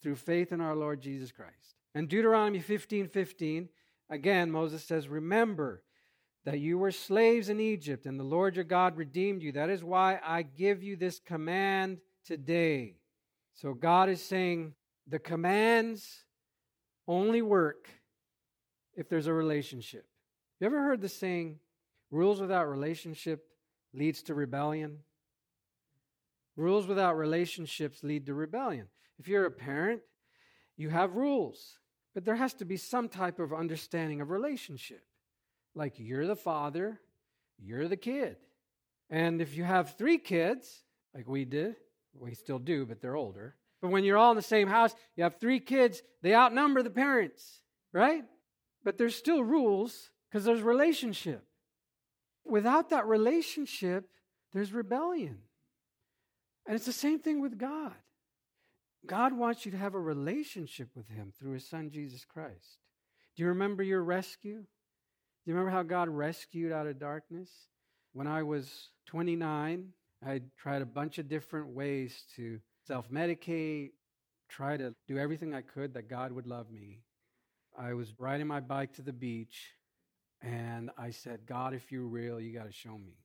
Through 0.00 0.14
faith 0.14 0.52
in 0.52 0.60
our 0.60 0.76
Lord 0.76 1.00
Jesus 1.00 1.32
Christ. 1.32 1.74
And 1.92 2.08
Deuteronomy 2.08 2.60
15 2.60 3.08
15, 3.08 3.68
again, 4.08 4.52
Moses 4.52 4.84
says, 4.84 5.08
Remember 5.08 5.82
that 6.44 6.60
you 6.60 6.78
were 6.78 6.92
slaves 6.92 7.48
in 7.48 7.58
Egypt, 7.58 8.06
and 8.06 8.18
the 8.18 8.24
Lord 8.24 8.54
your 8.54 8.64
God 8.64 8.96
redeemed 8.96 9.42
you. 9.42 9.50
That 9.50 9.70
is 9.70 9.82
why 9.82 10.20
I 10.24 10.42
give 10.42 10.84
you 10.84 10.94
this 10.94 11.18
command 11.18 11.98
today. 12.24 12.94
So 13.54 13.74
God 13.74 14.08
is 14.08 14.22
saying 14.22 14.74
the 15.08 15.18
commands 15.18 16.22
only 17.08 17.42
work 17.42 17.88
if 18.94 19.08
there's 19.08 19.26
a 19.26 19.32
relationship. 19.32 20.06
You 20.60 20.66
ever 20.66 20.82
heard 20.82 21.00
the 21.00 21.08
saying, 21.08 21.60
rules 22.10 22.40
without 22.40 22.68
relationship 22.68 23.44
leads 23.94 24.22
to 24.24 24.34
rebellion? 24.34 24.98
Rules 26.56 26.86
without 26.86 27.16
relationships 27.16 28.02
lead 28.02 28.26
to 28.26 28.34
rebellion. 28.34 28.88
If 29.20 29.28
you're 29.28 29.46
a 29.46 29.50
parent, 29.50 30.02
you 30.76 30.90
have 30.90 31.14
rules, 31.14 31.78
but 32.14 32.24
there 32.24 32.34
has 32.34 32.54
to 32.54 32.64
be 32.64 32.76
some 32.76 33.08
type 33.08 33.38
of 33.38 33.52
understanding 33.52 34.20
of 34.20 34.30
relationship. 34.30 35.02
Like 35.76 35.94
you're 35.98 36.26
the 36.26 36.34
father, 36.34 37.00
you're 37.58 37.86
the 37.86 37.96
kid. 37.96 38.36
And 39.10 39.40
if 39.40 39.56
you 39.56 39.62
have 39.62 39.96
three 39.96 40.18
kids, 40.18 40.82
like 41.14 41.28
we 41.28 41.44
did, 41.44 41.76
we 42.14 42.34
still 42.34 42.58
do, 42.58 42.84
but 42.84 43.00
they're 43.00 43.16
older. 43.16 43.54
But 43.80 43.90
when 43.90 44.02
you're 44.02 44.18
all 44.18 44.32
in 44.32 44.36
the 44.36 44.42
same 44.42 44.66
house, 44.66 44.94
you 45.14 45.22
have 45.22 45.38
three 45.38 45.60
kids, 45.60 46.02
they 46.22 46.34
outnumber 46.34 46.82
the 46.82 46.90
parents, 46.90 47.60
right? 47.92 48.24
But 48.82 48.98
there's 48.98 49.14
still 49.14 49.44
rules 49.44 50.10
because 50.30 50.44
there's 50.44 50.62
relationship. 50.62 51.44
Without 52.44 52.90
that 52.90 53.06
relationship, 53.06 54.08
there's 54.52 54.72
rebellion. 54.72 55.38
And 56.66 56.76
it's 56.76 56.86
the 56.86 56.92
same 56.92 57.18
thing 57.18 57.40
with 57.40 57.58
God. 57.58 57.94
God 59.06 59.32
wants 59.32 59.64
you 59.64 59.72
to 59.72 59.78
have 59.78 59.94
a 59.94 60.00
relationship 60.00 60.88
with 60.94 61.08
Him 61.08 61.32
through 61.38 61.52
His 61.52 61.66
Son, 61.66 61.90
Jesus 61.90 62.24
Christ. 62.24 62.78
Do 63.36 63.42
you 63.42 63.48
remember 63.48 63.82
your 63.82 64.02
rescue? 64.02 64.58
Do 64.58 65.50
you 65.50 65.54
remember 65.54 65.70
how 65.70 65.82
God 65.82 66.08
rescued 66.08 66.72
out 66.72 66.86
of 66.86 66.98
darkness? 66.98 67.48
When 68.12 68.26
I 68.26 68.42
was 68.42 68.90
29, 69.06 69.88
I 70.26 70.40
tried 70.58 70.82
a 70.82 70.86
bunch 70.86 71.18
of 71.18 71.28
different 71.28 71.68
ways 71.68 72.24
to 72.36 72.58
self 72.86 73.10
medicate, 73.10 73.92
try 74.48 74.76
to 74.76 74.94
do 75.06 75.18
everything 75.18 75.54
I 75.54 75.62
could 75.62 75.94
that 75.94 76.10
God 76.10 76.32
would 76.32 76.46
love 76.46 76.70
me. 76.70 77.00
I 77.78 77.94
was 77.94 78.12
riding 78.18 78.46
my 78.46 78.60
bike 78.60 78.94
to 78.94 79.02
the 79.02 79.12
beach 79.12 79.77
and 80.40 80.90
I 80.96 81.10
said, 81.10 81.46
God, 81.46 81.74
if 81.74 81.90
you're 81.90 82.06
real, 82.06 82.40
you 82.40 82.52
got 82.52 82.66
to 82.66 82.72
show 82.72 82.96
me. 82.96 83.16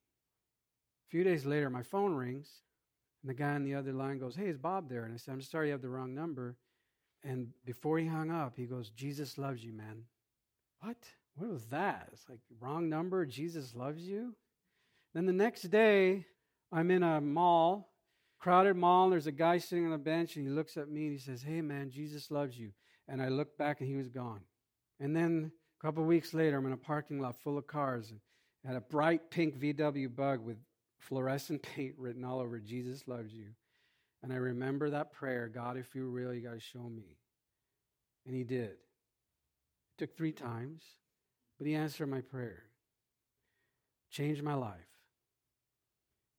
A 1.07 1.09
few 1.09 1.23
days 1.23 1.45
later, 1.45 1.69
my 1.69 1.83
phone 1.83 2.15
rings 2.15 2.47
and 3.21 3.29
the 3.29 3.35
guy 3.35 3.53
on 3.53 3.63
the 3.63 3.75
other 3.75 3.93
line 3.93 4.19
goes, 4.19 4.35
Hey, 4.35 4.47
is 4.47 4.57
Bob 4.57 4.89
there? 4.89 5.05
And 5.05 5.13
I 5.13 5.17
said, 5.17 5.33
I'm 5.33 5.41
sorry 5.41 5.67
you 5.67 5.71
have 5.73 5.81
the 5.81 5.89
wrong 5.89 6.13
number. 6.13 6.57
And 7.23 7.49
before 7.65 7.99
he 7.99 8.07
hung 8.07 8.31
up, 8.31 8.53
he 8.57 8.65
goes, 8.65 8.89
Jesus 8.89 9.37
loves 9.37 9.63
you, 9.63 9.73
man. 9.73 10.03
What? 10.81 10.97
What 11.35 11.49
was 11.49 11.65
that? 11.67 12.09
It's 12.11 12.27
like, 12.29 12.39
wrong 12.59 12.89
number, 12.89 13.25
Jesus 13.25 13.73
loves 13.73 14.03
you? 14.03 14.35
Then 15.13 15.25
the 15.25 15.33
next 15.33 15.63
day, 15.63 16.25
I'm 16.71 16.91
in 16.91 17.01
a 17.01 17.21
mall, 17.21 17.93
crowded 18.39 18.75
mall, 18.75 19.05
and 19.05 19.13
there's 19.13 19.27
a 19.27 19.31
guy 19.31 19.57
sitting 19.59 19.85
on 19.85 19.93
a 19.93 19.97
bench, 19.97 20.35
and 20.35 20.45
he 20.45 20.51
looks 20.51 20.75
at 20.75 20.89
me 20.89 21.03
and 21.03 21.13
he 21.13 21.19
says, 21.19 21.43
Hey, 21.43 21.61
man, 21.61 21.91
Jesus 21.91 22.29
loves 22.29 22.59
you. 22.59 22.71
And 23.07 23.21
I 23.21 23.29
look 23.29 23.57
back 23.57 23.79
and 23.79 23.89
he 23.89 23.95
was 23.95 24.09
gone. 24.09 24.41
And 24.99 25.15
then 25.15 25.51
couple 25.83 26.05
weeks 26.05 26.33
later, 26.33 26.57
I'm 26.57 26.65
in 26.65 26.71
a 26.71 26.77
parking 26.77 27.19
lot 27.19 27.37
full 27.43 27.57
of 27.57 27.67
cars 27.67 28.09
and 28.09 28.19
had 28.65 28.77
a 28.77 28.81
bright 28.81 29.29
pink 29.29 29.59
VW 29.59 30.15
bug 30.15 30.39
with 30.39 30.55
fluorescent 30.97 31.61
paint 31.75 31.95
written 31.97 32.23
all 32.23 32.39
over 32.39 32.57
Jesus 32.57 33.05
loves 33.05 33.33
you. 33.33 33.47
And 34.23 34.31
I 34.31 34.37
remember 34.37 34.89
that 34.89 35.11
prayer 35.11 35.49
God, 35.53 35.75
if 35.75 35.93
you're 35.93 36.05
real, 36.05 36.33
you 36.33 36.39
got 36.39 36.53
to 36.53 36.59
show 36.61 36.83
me. 36.83 37.17
And 38.25 38.33
he 38.33 38.45
did. 38.45 38.69
It 38.69 38.77
took 39.97 40.15
three 40.15 40.31
times, 40.31 40.83
but 41.57 41.67
he 41.67 41.75
answered 41.75 42.07
my 42.07 42.21
prayer. 42.21 42.63
Changed 44.09 44.41
my 44.41 44.53
life. 44.53 44.79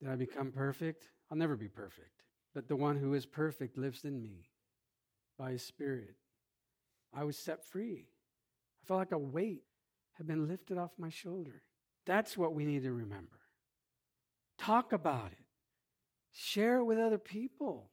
Did 0.00 0.08
I 0.08 0.16
become 0.16 0.52
perfect? 0.52 1.04
I'll 1.30 1.36
never 1.36 1.56
be 1.56 1.68
perfect. 1.68 2.22
But 2.54 2.68
the 2.68 2.76
one 2.76 2.96
who 2.96 3.12
is 3.12 3.26
perfect 3.26 3.76
lives 3.76 4.04
in 4.04 4.22
me 4.22 4.48
by 5.38 5.50
his 5.50 5.62
Spirit. 5.62 6.14
I 7.12 7.24
was 7.24 7.36
set 7.36 7.62
free. 7.66 8.06
I 8.84 8.86
felt 8.86 8.98
like 8.98 9.12
a 9.12 9.18
weight 9.18 9.62
had 10.18 10.26
been 10.26 10.46
lifted 10.46 10.76
off 10.76 10.90
my 10.98 11.08
shoulder. 11.08 11.62
That's 12.04 12.36
what 12.36 12.54
we 12.54 12.66
need 12.66 12.82
to 12.82 12.92
remember. 12.92 13.40
Talk 14.58 14.92
about 14.92 15.32
it, 15.32 15.44
share 16.32 16.76
it 16.78 16.84
with 16.84 16.98
other 16.98 17.18
people. 17.18 17.90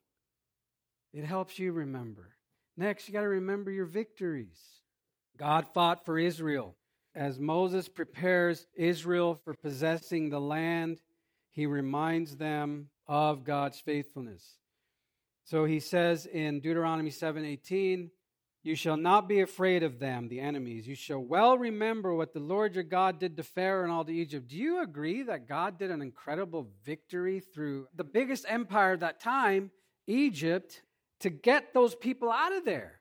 It 1.14 1.24
helps 1.24 1.58
you 1.60 1.72
remember. 1.72 2.36
Next, 2.76 3.08
you 3.08 3.14
got 3.14 3.22
to 3.22 3.30
remember 3.30 3.72
your 3.72 3.86
victories. 3.86 4.60
God 5.38 5.66
fought 5.74 6.06
for 6.06 6.20
Israel. 6.20 6.76
As 7.16 7.40
Moses 7.40 7.88
prepares 7.88 8.68
Israel 8.76 9.40
for 9.44 9.54
possessing 9.54 10.30
the 10.30 10.40
land, 10.40 11.00
he 11.52 11.66
reminds 11.66 12.36
them 12.36 12.90
of 13.08 13.46
God's 13.46 13.80
faithfulness. 13.80 14.58
So 15.46 15.66
he 15.66 15.80
says 15.80 16.26
in 16.26 16.60
Deuteronomy 16.60 17.12
7:18, 17.12 18.10
you 18.64 18.76
shall 18.76 18.98
not 18.98 19.28
be 19.28 19.42
afraid 19.42 19.82
of 19.82 20.00
them, 20.00 20.28
the 20.28 20.40
enemies. 20.40 20.88
You 20.88 20.96
shall 20.96 21.20
well 21.20 21.58
remember 21.58 22.14
what 22.14 22.34
the 22.34 22.40
Lord 22.40 22.76
your 22.76 22.84
God 22.84 23.20
did 23.20 23.38
to 23.38 23.44
Pharaoh 23.44 23.84
and 23.84 23.92
all 23.92 24.06
to 24.06 24.14
Egypt. 24.14 24.50
Do 24.50 24.58
you 24.58 24.82
agree 24.82 25.24
that 25.24 25.48
God 25.48 25.80
did 25.80 25.90
an 25.90 26.02
incredible 26.02 26.68
victory 26.86 27.40
through 27.40 27.88
the 27.96 28.04
biggest 28.04 28.46
empire 28.48 28.94
of 28.94 29.00
that 29.00 29.20
time, 29.20 29.72
Egypt, 30.06 30.84
to 31.22 31.30
get 31.30 31.74
those 31.74 31.96
people 31.96 32.32
out 32.32 32.54
of 32.54 32.64
there? 32.64 33.00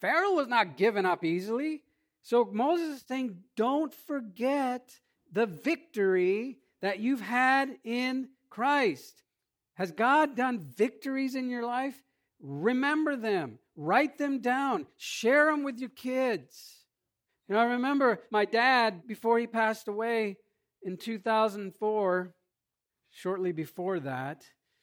Pharaoh 0.00 0.32
was 0.32 0.46
not 0.46 0.76
given 0.76 1.06
up 1.06 1.24
easily. 1.24 1.82
So 2.22 2.48
Moses 2.52 2.96
is 2.96 3.04
saying, 3.08 3.38
don't 3.56 3.94
forget 3.94 4.92
the 5.32 5.46
victory 5.46 6.58
that 6.82 7.00
you've 7.00 7.22
had 7.22 7.78
in 7.82 8.28
Christ. 8.50 9.22
Has 9.74 9.90
God 9.90 10.36
done 10.36 10.72
victories 10.76 11.34
in 11.34 11.48
your 11.48 11.64
life? 11.64 11.96
Remember 12.40 13.16
them. 13.16 13.58
Write 13.80 14.18
them 14.18 14.40
down. 14.40 14.86
Share 14.96 15.46
them 15.46 15.62
with 15.62 15.78
your 15.78 15.90
kids. 15.90 16.84
You 17.48 17.54
know, 17.54 17.60
I 17.60 17.66
remember 17.66 18.20
my 18.28 18.44
dad, 18.44 19.06
before 19.06 19.38
he 19.38 19.46
passed 19.46 19.86
away 19.86 20.36
in 20.82 20.96
2004, 20.96 22.34
shortly 23.10 23.52
before 23.52 24.00
that, 24.00 24.42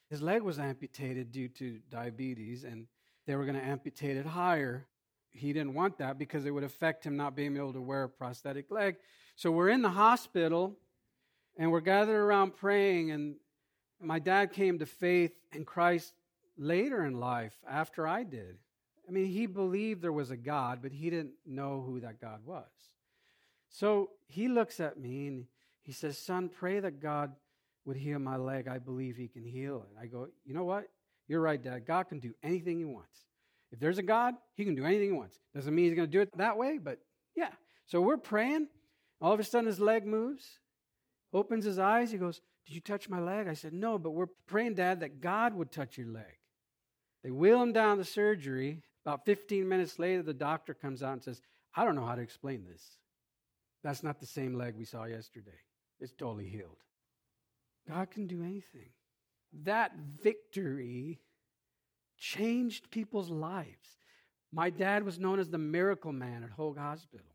his 0.10 0.22
leg 0.22 0.44
was 0.44 0.60
amputated 0.60 1.34
due 1.34 1.50
to 1.50 1.80
diabetes, 1.90 2.64
and 2.64 2.88
they 3.28 3.36
were 3.36 3.44
going 3.44 3.60
to 3.60 3.66
amputate 3.66 4.16
it 4.16 4.26
higher. 4.26 4.88
He 5.32 5.52
didn't 5.52 5.74
want 5.74 5.98
that 5.98 6.18
because 6.18 6.46
it 6.46 6.52
would 6.52 6.64
affect 6.64 7.04
him 7.04 7.18
not 7.18 7.36
being 7.36 7.58
able 7.58 7.74
to 7.74 7.82
wear 7.82 8.04
a 8.04 8.10
prosthetic 8.10 8.72
leg. 8.72 8.96
So 9.36 9.52
we're 9.52 9.70
in 9.70 9.82
the 9.82 9.90
hospital, 9.90 10.78
and 11.58 11.70
we're 11.70 11.82
gathered 11.82 12.16
around 12.16 12.56
praying, 12.56 13.12
and 13.12 13.36
my 14.00 14.20
dad 14.20 14.54
came 14.54 14.80
to 14.80 14.86
faith 14.86 15.34
in 15.52 15.66
Christ 15.66 16.14
later 16.58 17.04
in 17.04 17.20
life 17.20 17.58
after 17.70 18.08
I 18.08 18.24
did. 18.24 18.58
I 19.08 19.12
mean, 19.12 19.28
he 19.28 19.46
believed 19.46 20.02
there 20.02 20.12
was 20.12 20.32
a 20.32 20.38
God, 20.38 20.80
but 20.82 20.92
he 20.92 21.10
didn't 21.10 21.34
know 21.46 21.84
who 21.86 22.00
that 22.02 22.20
God 22.20 22.40
was. 22.46 22.64
So 23.70 24.12
he 24.28 24.48
looks 24.48 24.80
at 24.80 25.00
me 25.00 25.28
and 25.28 25.46
he 25.84 25.92
says, 25.92 26.18
Son, 26.18 26.50
pray 26.50 26.80
that 26.80 27.02
God 27.02 27.34
would 27.86 27.98
heal 27.98 28.20
my 28.20 28.38
leg. 28.38 28.68
I 28.68 28.80
believe 28.80 29.16
he 29.16 29.28
can 29.28 29.44
heal 29.44 29.86
it. 29.90 30.02
I 30.02 30.08
go, 30.08 30.28
You 30.46 30.54
know 30.54 30.64
what? 30.64 30.88
You're 31.28 31.42
right, 31.42 31.62
Dad. 31.62 31.86
God 31.86 32.08
can 32.08 32.20
do 32.20 32.34
anything 32.44 32.80
he 32.80 32.86
wants. 32.86 33.20
If 33.72 33.80
there's 33.80 33.98
a 33.98 34.04
God, 34.04 34.36
he 34.56 34.64
can 34.64 34.76
do 34.76 34.86
anything 34.86 35.08
he 35.08 35.18
wants. 35.18 35.40
Doesn't 35.54 35.74
mean 35.74 35.86
he's 35.86 35.96
going 35.96 36.08
to 36.08 36.12
do 36.12 36.22
it 36.22 36.38
that 36.38 36.58
way, 36.58 36.78
but 36.78 37.00
yeah. 37.36 37.50
So 37.86 38.02
we're 38.02 38.18
praying. 38.18 38.68
All 39.22 39.34
of 39.34 39.40
a 39.40 39.44
sudden, 39.44 39.68
his 39.68 39.80
leg 39.80 40.06
moves, 40.06 40.60
opens 41.34 41.66
his 41.66 41.80
eyes. 41.80 42.12
He 42.12 42.18
goes, 42.18 42.42
Did 42.66 42.76
you 42.76 42.82
touch 42.82 43.10
my 43.10 43.20
leg? 43.20 43.48
I 43.48 43.54
said, 43.54 43.74
No, 43.74 43.98
but 43.98 44.12
we're 44.12 44.28
praying, 44.48 44.76
Dad, 44.76 45.00
that 45.02 45.22
God 45.22 45.54
would 45.56 45.72
touch 45.72 45.98
your 45.98 46.08
leg. 46.08 46.38
They 47.24 47.32
wheel 47.32 47.62
him 47.62 47.74
down 47.74 47.98
to 47.98 48.04
surgery. 48.04 48.84
About 49.06 49.26
15 49.26 49.68
minutes 49.68 50.00
later, 50.00 50.24
the 50.24 50.34
doctor 50.34 50.74
comes 50.74 51.04
out 51.04 51.14
and 51.14 51.24
says, 51.24 51.42
I 51.76 51.86
don't 51.86 51.96
know 51.96 52.06
how 52.06 52.16
to 52.16 52.22
explain 52.22 52.66
this. 52.66 52.82
That's 53.84 54.02
not 54.02 54.20
the 54.20 54.26
same 54.26 54.56
leg 54.56 54.76
we 54.76 54.86
saw 54.86 55.06
yesterday. 55.06 55.52
It's 56.00 56.14
totally 56.14 56.48
healed. 56.48 56.78
God 57.88 58.10
can 58.10 58.26
do 58.26 58.42
anything. 58.42 58.90
That 59.64 59.92
victory 60.24 61.20
changed 62.18 62.90
people's 62.90 63.30
lives. 63.30 63.98
My 64.52 64.70
dad 64.70 65.04
was 65.04 65.20
known 65.20 65.40
as 65.40 65.50
the 65.50 65.58
miracle 65.58 66.12
man 66.12 66.44
at 66.44 66.50
Hoag 66.50 66.78
Hospital. 66.78 67.28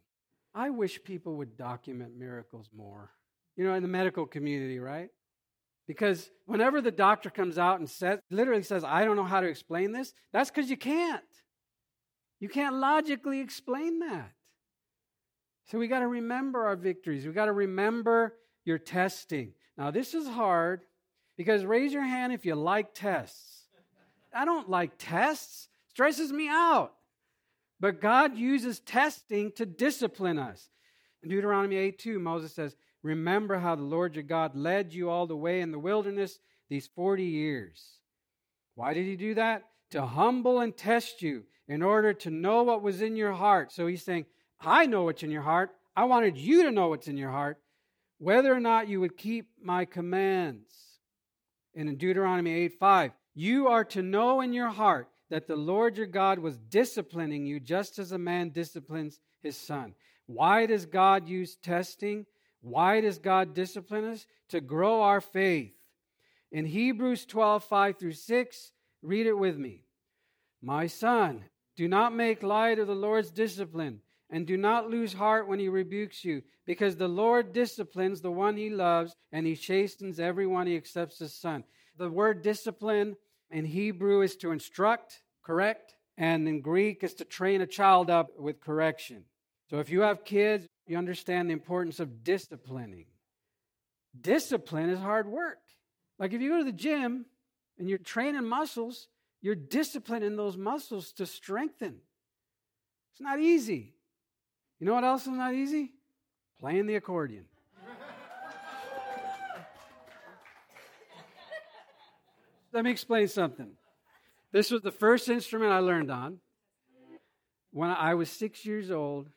I 0.55 0.71
wish 0.71 1.05
people 1.05 1.37
would 1.37 1.57
document 1.57 2.19
miracles 2.19 2.69
more. 2.77 3.11
You 3.57 3.65
know, 3.65 3.75
in 3.75 3.83
the 3.83 3.89
medical 3.89 4.27
community, 4.27 4.79
right? 4.79 5.11
Because 5.87 6.31
whenever 6.47 6.81
the 6.81 6.91
doctor 6.91 7.31
comes 7.31 7.59
out 7.59 7.79
and 7.79 7.89
says, 7.89 8.19
literally 8.31 8.63
says, 8.63 8.83
I 8.85 9.05
don't 9.05 9.17
know 9.17 9.25
how 9.25 9.41
to 9.41 9.47
explain 9.47 9.93
this, 9.93 10.15
that's 10.33 10.51
because 10.51 10.71
you 10.71 10.77
can't. 10.77 11.23
You 12.41 12.49
can't 12.49 12.77
logically 12.77 13.41
explain 13.41 14.01
that. 14.01 14.33
So 15.67 15.79
we 15.79 15.87
got 15.87 16.01
to 16.01 16.09
remember 16.09 16.67
our 16.67 16.75
victories. 16.75 17.27
We 17.27 17.33
got 17.33 17.45
to 17.45 17.53
remember 17.53 18.35
your 18.65 18.79
testing. 18.79 19.53
Now, 19.79 19.91
this 19.91 20.15
is 20.15 20.27
hard 20.27 20.83
because 21.37 21.65
raise 21.65 21.93
your 21.93 22.03
hand 22.03 22.33
if 22.33 22.45
you 22.45 22.55
like 22.55 22.95
tests. 22.95 23.69
I 24.35 24.45
don't 24.45 24.69
like 24.69 24.93
tests, 24.99 25.69
stresses 25.89 26.33
me 26.33 26.49
out. 26.49 26.93
But 27.79 28.01
God 28.01 28.37
uses 28.37 28.81
testing 28.81 29.53
to 29.53 29.67
discipline 29.67 30.39
us. 30.39 30.69
In 31.23 31.29
Deuteronomy 31.31 31.77
8 31.77 31.99
2, 31.99 32.19
Moses 32.19 32.53
says, 32.53 32.77
Remember 33.03 33.59
how 33.59 33.75
the 33.75 33.83
Lord 33.83 34.15
your 34.15 34.25
God 34.25 34.55
led 34.55 34.93
you 34.93 35.09
all 35.09 35.27
the 35.27 35.37
way 35.37 35.61
in 35.61 35.71
the 35.71 35.79
wilderness 35.79 36.39
these 36.69 36.87
40 36.89 37.25
years. 37.25 38.01
Why 38.75 38.93
did 38.93 39.07
he 39.07 39.17
do 39.17 39.35
that? 39.35 39.65
To 39.93 40.07
humble 40.07 40.61
and 40.61 40.77
test 40.77 41.23
you 41.23 41.45
in 41.71 41.83
order 41.83 42.13
to 42.13 42.31
know 42.31 42.65
what 42.65 42.83
was 42.83 43.01
in 43.01 43.15
your 43.15 43.33
heart. 43.33 43.73
So 43.73 43.87
he's 43.87 44.03
saying, 44.03 44.27
I 44.61 44.87
know 44.87 45.05
what's 45.05 45.23
in 45.23 45.31
your 45.31 45.43
heart. 45.43 45.71
I 45.95 46.05
wanted 46.05 46.37
you 46.37 46.65
to 46.65 46.73
know 46.73 46.89
what's 46.89 47.07
in 47.07 47.17
your 47.17 47.31
heart, 47.31 47.59
whether 48.19 48.53
or 48.53 48.59
not 48.59 48.89
you 48.89 48.99
would 48.99 49.17
keep 49.17 49.51
my 49.63 49.85
commands. 49.85 50.75
And 51.77 51.89
in 51.89 51.97
Deuteronomy 51.97 52.51
8 52.51 52.73
5, 52.73 53.13
you 53.37 53.69
are 53.69 53.85
to 53.85 54.03
know 54.03 54.41
in 54.41 54.53
your 54.53 54.71
heart 54.71 55.09
that 55.31 55.47
the 55.47 55.55
Lord 55.55 55.97
your 55.97 56.09
God 56.09 56.41
was 56.41 56.59
disciplining 56.59 57.47
you 57.47 57.61
just 57.61 58.01
as 58.01 58.11
a 58.11 58.19
man 58.19 58.51
disciplines 58.51 59.21
his 59.41 59.57
son. 59.57 59.95
Why 60.27 60.67
does 60.67 60.87
God 60.87 61.29
use 61.29 61.55
testing? 61.55 62.27
Why 62.63 63.01
does 63.01 63.21
God 63.21 63.55
discipline 63.55 64.07
us? 64.07 64.27
To 64.49 64.61
grow 64.61 65.03
our 65.03 65.21
faith. 65.21 65.73
In 66.51 66.65
Hebrews 66.65 67.27
12 67.27 67.63
5 67.63 67.97
through 67.97 68.13
6, 68.15 68.73
read 69.03 69.29
it 69.29 69.39
with 69.39 69.57
me. 69.57 69.85
My 70.61 70.89
son, 70.89 71.45
do 71.81 71.89
not 71.89 72.15
make 72.15 72.43
light 72.43 72.79
of 72.79 72.87
the 72.87 72.95
Lord's 72.95 73.31
discipline, 73.31 74.01
and 74.29 74.47
do 74.47 74.59
not 74.59 74.91
lose 74.91 75.15
heart 75.15 75.49
when 75.49 75.59
he 75.59 75.71
rebukes 75.71 76.27
you, 76.27 76.43
because 76.67 76.97
the 76.97 77.09
Lord 77.09 77.55
disciplines 77.55 78.21
the 78.21 78.31
one 78.31 78.59
he 78.59 78.69
loves, 78.69 79.15
and 79.33 79.47
he 79.47 79.57
chastens 79.57 80.21
everyone 80.21 80.67
he 80.67 80.77
accepts 80.77 81.23
as 81.23 81.33
son. 81.33 81.65
The 81.97 82.11
word 82.11 82.43
discipline 82.43 83.17
in 83.51 83.65
Hebrew 83.65 84.21
is 84.21 84.37
to 84.37 84.51
instruct, 84.51 85.23
correct, 85.43 85.95
and 86.19 86.47
in 86.47 86.61
Greek 86.61 87.03
is 87.03 87.15
to 87.15 87.25
train 87.25 87.63
a 87.63 87.67
child 87.67 88.11
up 88.11 88.39
with 88.39 88.61
correction. 88.61 89.25
So 89.71 89.79
if 89.79 89.89
you 89.89 90.03
have 90.03 90.23
kids, 90.23 90.67
you 90.87 90.99
understand 90.99 91.49
the 91.49 91.55
importance 91.55 91.99
of 91.99 92.23
disciplining. 92.23 93.07
Discipline 94.21 94.91
is 94.91 94.99
hard 94.99 95.27
work. 95.27 95.61
Like 96.19 96.35
if 96.35 96.43
you 96.43 96.51
go 96.51 96.59
to 96.59 96.65
the 96.65 96.73
gym 96.73 97.25
and 97.79 97.89
you're 97.89 97.97
training 97.97 98.45
muscles, 98.45 99.09
you're 99.43 99.55
disciplining 99.55 100.37
those 100.37 100.57
muscles 100.57 101.13
to 101.13 101.27
strengthen. 101.27 101.97
It's 103.13 103.21
not 103.21 103.39
easy. 103.41 103.95
You 104.79 104.87
know 104.87 104.95
what 104.95 105.05
else 105.05 105.23
is 105.23 105.29
not 105.33 105.55
easy? 105.55 105.93
Playing 106.59 106.87
the 106.87 106.95
accordion. 106.97 107.45
Let 112.73 112.85
me 112.85 112.91
explain 112.91 113.29
something. 113.29 113.71
This 114.53 114.71
was 114.71 114.83
the 114.83 114.91
first 114.91 115.29
instrument 115.29 115.73
I 115.73 115.79
learned 115.79 116.11
on 116.11 116.39
when 117.73 117.91
I 117.91 118.15
was 118.15 118.31
six 118.31 118.67
years 118.67 118.91
old 118.91 119.29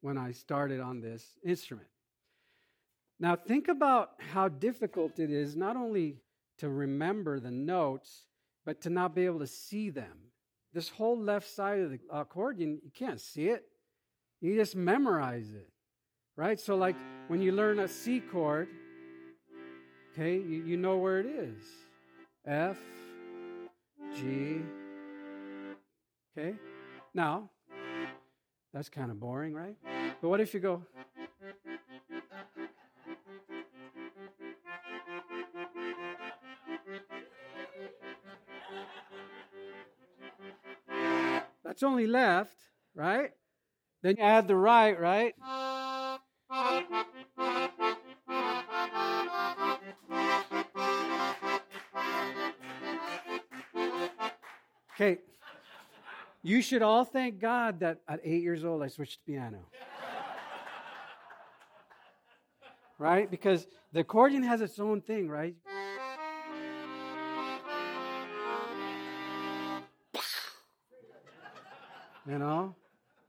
when 0.00 0.16
I 0.16 0.32
started 0.32 0.80
on 0.80 1.00
this 1.00 1.24
instrument. 1.44 1.88
Now, 3.18 3.34
think 3.34 3.68
about 3.68 4.10
how 4.32 4.48
difficult 4.48 5.18
it 5.18 5.30
is 5.30 5.56
not 5.56 5.76
only 5.76 6.18
to 6.58 6.68
remember 6.68 7.40
the 7.40 7.50
notes, 7.50 8.26
but 8.66 8.82
to 8.82 8.90
not 8.90 9.14
be 9.14 9.24
able 9.24 9.38
to 9.38 9.46
see 9.46 9.88
them. 9.88 10.12
This 10.74 10.90
whole 10.90 11.18
left 11.18 11.48
side 11.48 11.78
of 11.78 11.92
the 11.92 12.00
accordion, 12.12 12.80
you 12.84 12.90
can't 12.90 13.20
see 13.20 13.48
it. 13.48 13.64
You 14.42 14.56
just 14.56 14.76
memorize 14.76 15.50
it, 15.54 15.70
right? 16.36 16.60
So, 16.60 16.76
like 16.76 16.96
when 17.28 17.40
you 17.40 17.52
learn 17.52 17.78
a 17.78 17.88
C 17.88 18.20
chord, 18.20 18.68
okay, 20.12 20.34
you, 20.34 20.64
you 20.64 20.76
know 20.76 20.98
where 20.98 21.20
it 21.20 21.26
is 21.26 21.64
F, 22.44 22.76
G, 24.14 24.60
okay? 26.36 26.56
Now, 27.14 27.48
that's 28.74 28.90
kind 28.90 29.10
of 29.10 29.18
boring, 29.18 29.54
right? 29.54 29.76
But 30.20 30.28
what 30.28 30.40
if 30.40 30.52
you 30.52 30.60
go, 30.60 30.82
That's 41.76 41.82
only 41.82 42.06
left, 42.06 42.56
right? 42.94 43.32
Then 44.02 44.16
you 44.16 44.22
add 44.22 44.48
the 44.48 44.56
right, 44.56 44.98
right? 44.98 45.34
Okay. 54.94 55.18
You 56.42 56.62
should 56.62 56.80
all 56.80 57.04
thank 57.04 57.40
God 57.40 57.80
that 57.80 57.98
at 58.08 58.20
eight 58.24 58.42
years 58.42 58.64
old 58.64 58.82
I 58.82 58.88
switched 58.88 59.18
to 59.18 59.30
piano. 59.30 59.58
right? 62.98 63.30
Because 63.30 63.66
the 63.92 64.00
accordion 64.00 64.42
has 64.44 64.62
its 64.62 64.78
own 64.78 65.02
thing, 65.02 65.28
right? 65.28 65.54
You 72.28 72.38
know? 72.38 72.74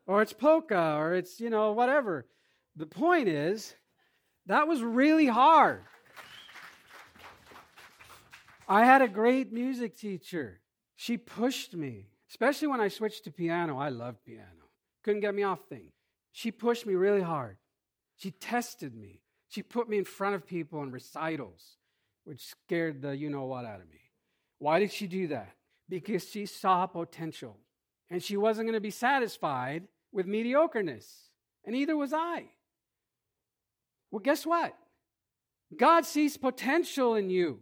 Or 0.05 0.21
it's 0.21 0.33
polka, 0.33 0.95
or 0.97 1.13
it's, 1.13 1.39
you 1.39 1.49
know, 1.49 1.73
whatever. 1.73 2.25
The 2.75 2.85
point 2.85 3.27
is, 3.27 3.75
that 4.45 4.67
was 4.67 4.81
really 4.81 5.27
hard. 5.27 5.83
I 8.67 8.85
had 8.85 9.01
a 9.01 9.07
great 9.07 9.51
music 9.53 9.97
teacher. 9.97 10.61
She 10.95 11.17
pushed 11.17 11.73
me, 11.73 12.07
especially 12.29 12.67
when 12.67 12.81
I 12.81 12.87
switched 12.87 13.23
to 13.25 13.31
piano. 13.31 13.77
I 13.77 13.89
loved 13.89 14.23
piano. 14.25 14.43
Couldn't 15.03 15.21
get 15.21 15.35
me 15.35 15.43
off 15.43 15.59
things. 15.69 15.91
She 16.31 16.51
pushed 16.51 16.85
me 16.85 16.95
really 16.95 17.21
hard. 17.21 17.57
She 18.17 18.31
tested 18.31 18.95
me. 18.95 19.21
She 19.47 19.63
put 19.63 19.87
me 19.87 19.97
in 19.97 20.05
front 20.05 20.35
of 20.35 20.45
people 20.45 20.83
in 20.83 20.91
recitals, 20.91 21.77
which 22.25 22.45
scared 22.45 23.01
the 23.01 23.15
you 23.15 23.29
know 23.29 23.45
what 23.45 23.65
out 23.65 23.79
of 23.79 23.89
me. 23.89 24.01
Why 24.59 24.79
did 24.79 24.91
she 24.91 25.07
do 25.07 25.27
that? 25.27 25.53
Because 25.87 26.27
she 26.29 26.45
saw 26.45 26.85
potential. 26.87 27.57
And 28.09 28.23
she 28.23 28.37
wasn't 28.37 28.67
going 28.67 28.77
to 28.77 28.81
be 28.81 28.91
satisfied 28.91 29.83
with 30.11 30.25
mediocreness. 30.25 31.05
And 31.65 31.73
neither 31.73 31.97
was 31.97 32.13
I. 32.13 32.45
Well, 34.11 34.19
guess 34.19 34.45
what? 34.45 34.73
God 35.75 36.05
sees 36.05 36.37
potential 36.37 37.15
in 37.15 37.29
you. 37.29 37.59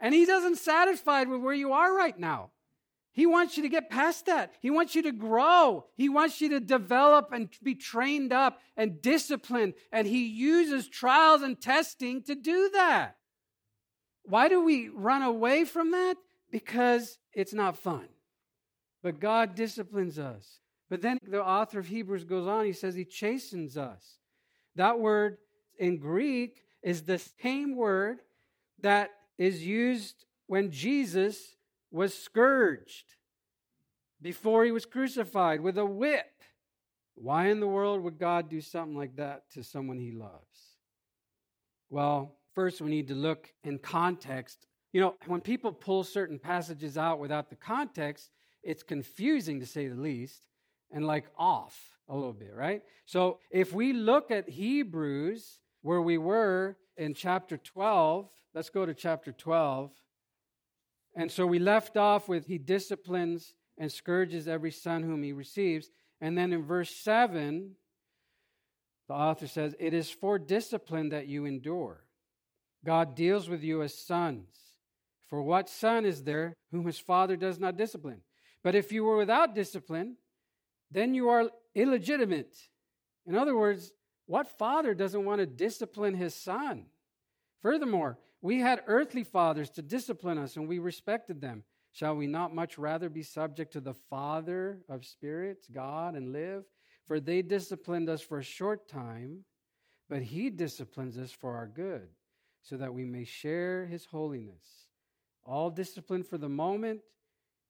And 0.00 0.14
He 0.14 0.24
doesn't 0.24 0.56
satisfied 0.56 1.28
with 1.28 1.40
where 1.40 1.54
you 1.54 1.72
are 1.72 1.94
right 1.94 2.18
now. 2.18 2.50
He 3.12 3.26
wants 3.26 3.56
you 3.56 3.62
to 3.62 3.68
get 3.68 3.90
past 3.90 4.26
that. 4.26 4.52
He 4.60 4.70
wants 4.70 4.96
you 4.96 5.02
to 5.02 5.12
grow. 5.12 5.84
He 5.94 6.08
wants 6.08 6.40
you 6.40 6.48
to 6.48 6.60
develop 6.60 7.30
and 7.32 7.48
be 7.62 7.76
trained 7.76 8.32
up 8.32 8.60
and 8.76 9.00
disciplined. 9.00 9.74
And 9.92 10.06
He 10.06 10.26
uses 10.26 10.88
trials 10.88 11.42
and 11.42 11.60
testing 11.60 12.22
to 12.24 12.34
do 12.34 12.70
that. 12.72 13.16
Why 14.24 14.48
do 14.48 14.64
we 14.64 14.88
run 14.88 15.22
away 15.22 15.64
from 15.64 15.92
that? 15.92 16.16
Because 16.50 17.18
it's 17.32 17.54
not 17.54 17.76
fun. 17.76 18.08
But 19.04 19.20
God 19.20 19.54
disciplines 19.54 20.18
us. 20.18 20.60
But 20.88 21.02
then 21.02 21.18
the 21.22 21.44
author 21.44 21.78
of 21.78 21.86
Hebrews 21.86 22.24
goes 22.24 22.48
on, 22.48 22.64
he 22.64 22.72
says 22.72 22.94
he 22.94 23.04
chastens 23.04 23.76
us. 23.76 24.18
That 24.76 24.98
word 24.98 25.36
in 25.78 25.98
Greek 25.98 26.62
is 26.82 27.02
the 27.02 27.20
same 27.40 27.76
word 27.76 28.20
that 28.80 29.10
is 29.36 29.64
used 29.64 30.24
when 30.46 30.70
Jesus 30.70 31.54
was 31.90 32.14
scourged 32.16 33.14
before 34.22 34.64
he 34.64 34.72
was 34.72 34.86
crucified 34.86 35.60
with 35.60 35.76
a 35.76 35.84
whip. 35.84 36.24
Why 37.14 37.48
in 37.48 37.60
the 37.60 37.68
world 37.68 38.02
would 38.02 38.18
God 38.18 38.48
do 38.48 38.62
something 38.62 38.96
like 38.96 39.16
that 39.16 39.50
to 39.52 39.62
someone 39.62 39.98
he 39.98 40.12
loves? 40.12 40.78
Well, 41.90 42.36
first 42.54 42.80
we 42.80 42.90
need 42.90 43.08
to 43.08 43.14
look 43.14 43.52
in 43.64 43.78
context. 43.78 44.66
You 44.94 45.02
know, 45.02 45.14
when 45.26 45.42
people 45.42 45.72
pull 45.72 46.04
certain 46.04 46.38
passages 46.38 46.96
out 46.96 47.18
without 47.18 47.50
the 47.50 47.56
context, 47.56 48.30
it's 48.64 48.82
confusing 48.82 49.60
to 49.60 49.66
say 49.66 49.88
the 49.88 50.00
least 50.00 50.46
and 50.90 51.06
like 51.06 51.26
off 51.38 51.78
a 52.08 52.14
little 52.14 52.32
bit, 52.32 52.52
right? 52.54 52.82
So 53.06 53.38
if 53.50 53.72
we 53.72 53.92
look 53.92 54.30
at 54.30 54.48
Hebrews, 54.48 55.58
where 55.82 56.02
we 56.02 56.18
were 56.18 56.76
in 56.96 57.14
chapter 57.14 57.56
12, 57.56 58.28
let's 58.54 58.70
go 58.70 58.86
to 58.86 58.94
chapter 58.94 59.32
12. 59.32 59.90
And 61.16 61.30
so 61.30 61.46
we 61.46 61.58
left 61.58 61.96
off 61.96 62.28
with 62.28 62.46
He 62.46 62.58
disciplines 62.58 63.54
and 63.78 63.90
scourges 63.90 64.48
every 64.48 64.70
son 64.70 65.02
whom 65.02 65.22
He 65.22 65.32
receives. 65.32 65.90
And 66.20 66.36
then 66.36 66.52
in 66.52 66.64
verse 66.64 66.90
7, 66.90 67.72
the 69.08 69.14
author 69.14 69.46
says, 69.46 69.74
It 69.78 69.94
is 69.94 70.10
for 70.10 70.38
discipline 70.38 71.10
that 71.10 71.26
you 71.26 71.44
endure. 71.44 72.04
God 72.84 73.14
deals 73.14 73.48
with 73.48 73.62
you 73.62 73.82
as 73.82 73.94
sons. 73.94 74.46
For 75.28 75.42
what 75.42 75.68
son 75.68 76.04
is 76.04 76.22
there 76.22 76.54
whom 76.70 76.86
his 76.86 76.98
father 76.98 77.36
does 77.36 77.58
not 77.58 77.76
discipline? 77.76 78.20
But 78.64 78.74
if 78.74 78.90
you 78.90 79.04
were 79.04 79.18
without 79.18 79.54
discipline, 79.54 80.16
then 80.90 81.14
you 81.14 81.28
are 81.28 81.50
illegitimate. 81.74 82.56
In 83.26 83.36
other 83.36 83.56
words, 83.56 83.92
what 84.26 84.58
father 84.58 84.94
doesn't 84.94 85.24
want 85.24 85.40
to 85.40 85.46
discipline 85.46 86.14
his 86.14 86.34
son? 86.34 86.86
Furthermore, 87.60 88.18
we 88.40 88.60
had 88.60 88.82
earthly 88.86 89.22
fathers 89.22 89.70
to 89.70 89.82
discipline 89.82 90.38
us, 90.38 90.56
and 90.56 90.66
we 90.66 90.78
respected 90.78 91.40
them. 91.40 91.62
Shall 91.92 92.16
we 92.16 92.26
not 92.26 92.54
much 92.54 92.78
rather 92.78 93.08
be 93.08 93.22
subject 93.22 93.74
to 93.74 93.80
the 93.80 93.94
Father 93.94 94.80
of 94.88 95.04
spirits, 95.04 95.68
God, 95.68 96.14
and 96.16 96.32
live? 96.32 96.64
For 97.06 97.20
they 97.20 97.42
disciplined 97.42 98.08
us 98.08 98.20
for 98.20 98.38
a 98.38 98.42
short 98.42 98.88
time, 98.88 99.44
but 100.08 100.22
he 100.22 100.50
disciplines 100.50 101.18
us 101.18 101.30
for 101.30 101.54
our 101.54 101.66
good, 101.66 102.08
so 102.62 102.76
that 102.78 102.94
we 102.94 103.04
may 103.04 103.24
share 103.24 103.86
his 103.86 104.06
holiness. 104.06 104.88
All 105.44 105.70
discipline 105.70 106.22
for 106.22 106.38
the 106.38 106.48
moment 106.48 107.00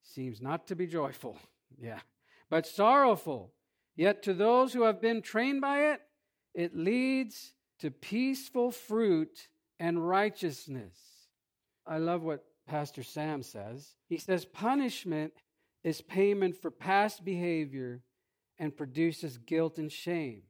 seems 0.05 0.41
not 0.41 0.67
to 0.69 0.77
be 0.77 0.87
joyful, 0.87 1.39
yeah, 1.79 2.01
but 2.51 2.67
sorrowful. 2.67 3.53
Yet 3.97 4.23
to 4.25 4.35
those 4.35 4.73
who 4.73 4.83
have 4.83 5.01
been 5.01 5.23
trained 5.23 5.61
by 5.61 5.93
it, 5.93 6.01
it 6.55 6.77
leads 6.77 7.55
to 7.81 7.91
peaceful 7.91 8.71
fruit 8.71 9.49
and 9.79 10.07
righteousness. 10.07 10.97
I 11.87 11.99
love 11.99 12.23
what 12.23 12.45
Pastor 12.67 13.03
Sam 13.03 13.43
says. 13.43 13.95
He 14.09 14.19
says, 14.19 14.45
Punishment 14.45 15.33
is 15.83 16.01
payment 16.01 16.57
for 16.61 16.71
past 16.71 17.25
behavior 17.25 18.03
and 18.59 18.77
produces 18.77 19.39
guilt 19.39 19.79
and 19.79 19.93
shame. 19.93 20.43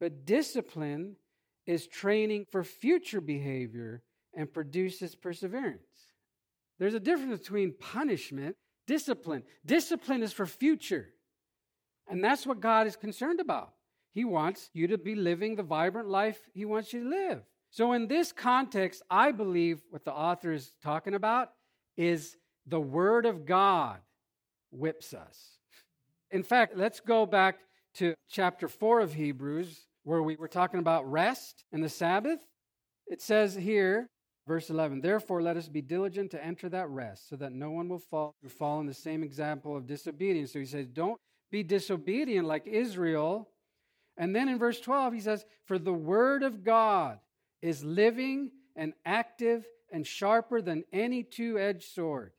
But 0.00 0.26
discipline 0.26 1.16
is 1.66 1.86
training 1.86 2.46
for 2.50 2.62
future 2.64 3.20
behavior 3.20 4.02
and 4.34 4.52
produces 4.52 5.14
perseverance. 5.14 5.80
There's 6.78 6.94
a 6.94 7.00
difference 7.00 7.40
between 7.40 7.74
punishment 7.78 8.56
Discipline. 8.86 9.42
Discipline 9.64 10.22
is 10.22 10.32
for 10.32 10.46
future. 10.46 11.08
And 12.08 12.22
that's 12.22 12.46
what 12.46 12.60
God 12.60 12.86
is 12.86 12.96
concerned 12.96 13.40
about. 13.40 13.72
He 14.12 14.24
wants 14.24 14.70
you 14.72 14.86
to 14.88 14.98
be 14.98 15.14
living 15.14 15.56
the 15.56 15.62
vibrant 15.62 16.08
life 16.08 16.40
He 16.52 16.64
wants 16.64 16.92
you 16.92 17.04
to 17.04 17.10
live. 17.10 17.42
So, 17.70 17.92
in 17.92 18.06
this 18.06 18.30
context, 18.30 19.02
I 19.10 19.32
believe 19.32 19.82
what 19.90 20.04
the 20.04 20.12
author 20.12 20.52
is 20.52 20.72
talking 20.82 21.14
about 21.14 21.50
is 21.96 22.36
the 22.66 22.80
Word 22.80 23.26
of 23.26 23.46
God 23.46 23.98
whips 24.70 25.12
us. 25.12 25.58
In 26.30 26.42
fact, 26.42 26.76
let's 26.76 27.00
go 27.00 27.26
back 27.26 27.58
to 27.94 28.14
chapter 28.28 28.68
4 28.68 29.00
of 29.00 29.14
Hebrews, 29.14 29.86
where 30.04 30.22
we 30.22 30.36
were 30.36 30.48
talking 30.48 30.80
about 30.80 31.10
rest 31.10 31.64
and 31.72 31.82
the 31.82 31.88
Sabbath, 31.88 32.40
it 33.06 33.20
says 33.20 33.54
here, 33.54 34.08
verse 34.46 34.70
11, 34.70 35.00
Therefore 35.00 35.42
let 35.42 35.56
us 35.56 35.68
be 35.68 35.80
diligent 35.80 36.30
to 36.32 36.44
enter 36.44 36.68
that 36.68 36.88
rest, 36.88 37.28
so 37.28 37.36
that 37.36 37.52
no 37.52 37.70
one 37.70 37.88
will 37.88 37.98
fall, 37.98 38.34
fall 38.58 38.80
in 38.80 38.86
the 38.86 38.94
same 38.94 39.22
example 39.22 39.76
of 39.76 39.86
disobedience. 39.86 40.52
So 40.52 40.58
he 40.58 40.66
says, 40.66 40.86
Don't 40.86 41.18
be 41.50 41.62
disobedient 41.62 42.46
like 42.46 42.66
Israel. 42.66 43.48
And 44.16 44.34
then 44.34 44.48
in 44.48 44.58
verse 44.58 44.80
12, 44.80 45.14
he 45.14 45.20
says, 45.20 45.44
For 45.66 45.78
the 45.78 45.92
word 45.92 46.42
of 46.42 46.64
God 46.64 47.18
is 47.62 47.82
living 47.82 48.50
and 48.76 48.92
active 49.04 49.66
and 49.92 50.06
sharper 50.06 50.60
than 50.60 50.84
any 50.92 51.22
two 51.22 51.58
edged 51.58 51.84
sword, 51.84 52.32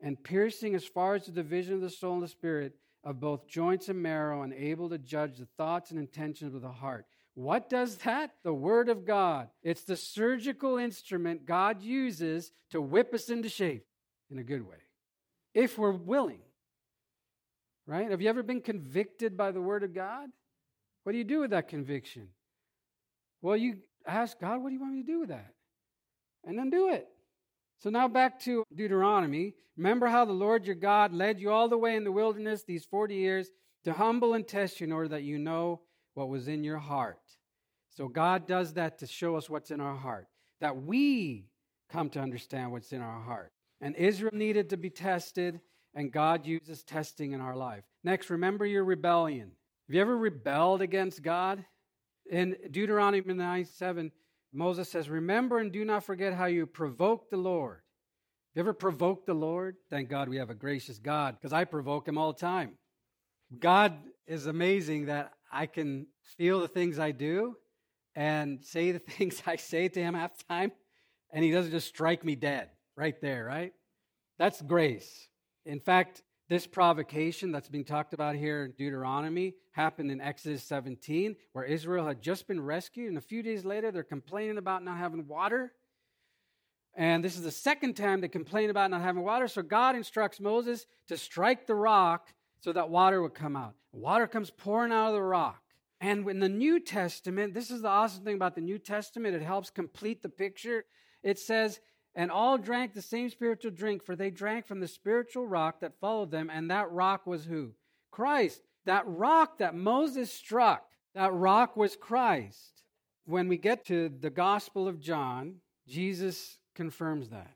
and 0.00 0.22
piercing 0.22 0.74
as 0.74 0.84
far 0.84 1.14
as 1.14 1.26
the 1.26 1.32
division 1.32 1.74
of 1.74 1.80
the 1.80 1.90
soul 1.90 2.14
and 2.14 2.22
the 2.22 2.28
spirit, 2.28 2.74
of 3.04 3.20
both 3.20 3.46
joints 3.46 3.88
and 3.88 4.02
marrow, 4.02 4.42
and 4.42 4.52
able 4.52 4.90
to 4.90 4.98
judge 4.98 5.38
the 5.38 5.48
thoughts 5.56 5.90
and 5.90 5.98
intentions 5.98 6.54
of 6.54 6.60
the 6.60 6.70
heart. 6.70 7.06
What 7.38 7.70
does 7.70 7.98
that? 7.98 8.32
The 8.42 8.52
Word 8.52 8.88
of 8.88 9.06
God. 9.06 9.46
It's 9.62 9.84
the 9.84 9.94
surgical 9.94 10.76
instrument 10.76 11.46
God 11.46 11.80
uses 11.80 12.50
to 12.72 12.80
whip 12.80 13.14
us 13.14 13.30
into 13.30 13.48
shape 13.48 13.86
in 14.28 14.40
a 14.40 14.42
good 14.42 14.66
way, 14.66 14.78
if 15.54 15.78
we're 15.78 15.92
willing. 15.92 16.40
Right? 17.86 18.10
Have 18.10 18.20
you 18.20 18.28
ever 18.28 18.42
been 18.42 18.60
convicted 18.60 19.36
by 19.36 19.52
the 19.52 19.60
Word 19.60 19.84
of 19.84 19.94
God? 19.94 20.30
What 21.04 21.12
do 21.12 21.18
you 21.18 21.22
do 21.22 21.38
with 21.38 21.50
that 21.50 21.68
conviction? 21.68 22.26
Well, 23.40 23.56
you 23.56 23.76
ask 24.04 24.36
God, 24.40 24.60
what 24.60 24.70
do 24.70 24.74
you 24.74 24.80
want 24.80 24.94
me 24.94 25.02
to 25.02 25.06
do 25.06 25.20
with 25.20 25.28
that? 25.28 25.54
And 26.44 26.58
then 26.58 26.70
do 26.70 26.88
it. 26.88 27.06
So 27.78 27.88
now 27.88 28.08
back 28.08 28.40
to 28.40 28.64
Deuteronomy. 28.74 29.54
Remember 29.76 30.08
how 30.08 30.24
the 30.24 30.32
Lord 30.32 30.66
your 30.66 30.74
God 30.74 31.12
led 31.12 31.38
you 31.38 31.52
all 31.52 31.68
the 31.68 31.78
way 31.78 31.94
in 31.94 32.02
the 32.02 32.10
wilderness 32.10 32.64
these 32.64 32.84
40 32.84 33.14
years 33.14 33.48
to 33.84 33.92
humble 33.92 34.34
and 34.34 34.44
test 34.44 34.80
you 34.80 34.88
in 34.88 34.92
order 34.92 35.10
that 35.10 35.22
you 35.22 35.38
know 35.38 35.82
what 36.18 36.28
was 36.28 36.48
in 36.48 36.64
your 36.64 36.78
heart. 36.78 37.20
So 37.90 38.08
God 38.08 38.48
does 38.48 38.74
that 38.74 38.98
to 38.98 39.06
show 39.06 39.36
us 39.36 39.48
what's 39.48 39.70
in 39.70 39.80
our 39.80 39.94
heart, 39.94 40.26
that 40.60 40.82
we 40.82 41.46
come 41.88 42.10
to 42.10 42.20
understand 42.20 42.72
what's 42.72 42.92
in 42.92 43.00
our 43.00 43.20
heart. 43.20 43.52
And 43.80 43.94
Israel 43.94 44.34
needed 44.34 44.68
to 44.70 44.76
be 44.76 44.90
tested, 44.90 45.60
and 45.94 46.10
God 46.10 46.44
uses 46.44 46.82
testing 46.82 47.32
in 47.32 47.40
our 47.40 47.54
life. 47.54 47.84
Next, 48.02 48.30
remember 48.30 48.66
your 48.66 48.82
rebellion. 48.82 49.52
Have 49.86 49.94
you 49.94 50.00
ever 50.00 50.18
rebelled 50.18 50.82
against 50.82 51.22
God? 51.22 51.64
In 52.28 52.56
Deuteronomy 52.72 53.32
9 53.32 53.64
7, 53.64 54.10
Moses 54.52 54.90
says, 54.90 55.08
Remember 55.08 55.60
and 55.60 55.70
do 55.70 55.84
not 55.84 56.02
forget 56.02 56.34
how 56.34 56.46
you 56.46 56.66
provoked 56.66 57.30
the 57.30 57.36
Lord. 57.36 57.76
Have 57.76 58.56
You 58.56 58.60
ever 58.62 58.72
provoked 58.72 59.26
the 59.26 59.34
Lord? 59.34 59.76
Thank 59.88 60.08
God 60.08 60.28
we 60.28 60.38
have 60.38 60.50
a 60.50 60.54
gracious 60.54 60.98
God 60.98 61.36
because 61.36 61.52
I 61.52 61.64
provoke 61.64 62.08
him 62.08 62.18
all 62.18 62.32
the 62.32 62.40
time. 62.40 62.72
God 63.60 63.94
is 64.26 64.46
amazing 64.46 65.06
that 65.06 65.32
I 65.50 65.66
can 65.66 66.06
feel 66.36 66.60
the 66.60 66.68
things 66.68 66.98
I 66.98 67.12
do 67.12 67.56
and 68.14 68.64
say 68.64 68.92
the 68.92 68.98
things 69.16 69.42
I 69.46 69.56
say 69.56 69.88
to 69.88 70.00
him 70.00 70.14
half 70.14 70.36
the 70.38 70.44
time, 70.44 70.72
and 71.30 71.44
he 71.44 71.50
doesn't 71.50 71.72
just 71.72 71.88
strike 71.88 72.24
me 72.24 72.34
dead 72.34 72.70
right 72.96 73.20
there, 73.20 73.44
right? 73.44 73.72
That's 74.38 74.60
grace. 74.62 75.28
In 75.64 75.80
fact, 75.80 76.22
this 76.48 76.66
provocation 76.66 77.52
that's 77.52 77.68
being 77.68 77.84
talked 77.84 78.14
about 78.14 78.34
here 78.34 78.64
in 78.64 78.72
Deuteronomy 78.72 79.54
happened 79.72 80.10
in 80.10 80.20
Exodus 80.20 80.64
17, 80.64 81.36
where 81.52 81.64
Israel 81.64 82.06
had 82.06 82.22
just 82.22 82.48
been 82.48 82.60
rescued, 82.60 83.08
and 83.08 83.18
a 83.18 83.22
few 83.22 83.42
days 83.42 83.64
later 83.64 83.90
they're 83.90 84.02
complaining 84.02 84.56
about 84.56 84.82
not 84.82 84.96
having 84.96 85.26
water. 85.26 85.72
And 86.96 87.22
this 87.22 87.36
is 87.36 87.42
the 87.42 87.50
second 87.50 87.94
time 87.94 88.20
they 88.20 88.28
complain 88.28 88.70
about 88.70 88.90
not 88.90 89.02
having 89.02 89.22
water. 89.22 89.46
So 89.46 89.62
God 89.62 89.94
instructs 89.94 90.40
Moses 90.40 90.86
to 91.08 91.16
strike 91.16 91.66
the 91.66 91.74
rock 91.74 92.28
so 92.60 92.72
that 92.72 92.90
water 92.90 93.22
would 93.22 93.34
come 93.34 93.56
out. 93.56 93.74
Water 93.92 94.26
comes 94.26 94.50
pouring 94.50 94.92
out 94.92 95.08
of 95.08 95.14
the 95.14 95.22
rock. 95.22 95.62
And 96.00 96.28
in 96.28 96.40
the 96.40 96.48
New 96.48 96.78
Testament, 96.78 97.54
this 97.54 97.70
is 97.70 97.82
the 97.82 97.88
awesome 97.88 98.24
thing 98.24 98.36
about 98.36 98.54
the 98.54 98.60
New 98.60 98.78
Testament, 98.78 99.34
it 99.34 99.42
helps 99.42 99.70
complete 99.70 100.22
the 100.22 100.28
picture. 100.28 100.84
It 101.22 101.38
says, 101.38 101.80
and 102.14 102.30
all 102.30 102.58
drank 102.58 102.94
the 102.94 103.02
same 103.02 103.30
spiritual 103.30 103.70
drink, 103.70 104.04
for 104.04 104.16
they 104.16 104.30
drank 104.30 104.66
from 104.66 104.80
the 104.80 104.88
spiritual 104.88 105.46
rock 105.46 105.80
that 105.80 106.00
followed 106.00 106.30
them, 106.30 106.50
and 106.52 106.70
that 106.70 106.90
rock 106.90 107.26
was 107.26 107.44
who? 107.44 107.72
Christ. 108.10 108.62
That 108.86 109.04
rock 109.06 109.58
that 109.58 109.74
Moses 109.74 110.32
struck, 110.32 110.84
that 111.14 111.32
rock 111.32 111.76
was 111.76 111.96
Christ. 111.96 112.82
When 113.24 113.48
we 113.48 113.58
get 113.58 113.84
to 113.86 114.08
the 114.08 114.30
Gospel 114.30 114.88
of 114.88 115.00
John, 115.00 115.56
Jesus 115.86 116.58
confirms 116.74 117.28
that. 117.28 117.54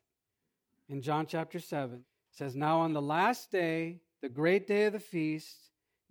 In 0.89 1.01
John 1.01 1.27
chapter 1.27 1.59
7, 1.59 1.95
it 1.97 2.03
says, 2.31 2.55
Now 2.55 2.81
on 2.81 2.93
the 2.93 3.01
last 3.01 3.51
day, 3.51 4.01
the 4.23 4.29
great 4.29 4.67
day 4.69 4.87
of 4.87 4.93
the 4.93 5.01
feast, 5.01 5.57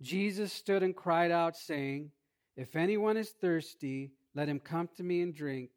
Jesus 0.00 0.52
stood 0.52 0.82
and 0.82 0.94
cried 0.94 1.30
out, 1.30 1.56
saying, 1.56 2.10
If 2.56 2.76
anyone 2.76 3.16
is 3.16 3.30
thirsty, 3.30 4.12
let 4.34 4.48
him 4.48 4.60
come 4.60 4.88
to 4.96 5.02
me 5.02 5.22
and 5.22 5.34
drink. 5.34 5.70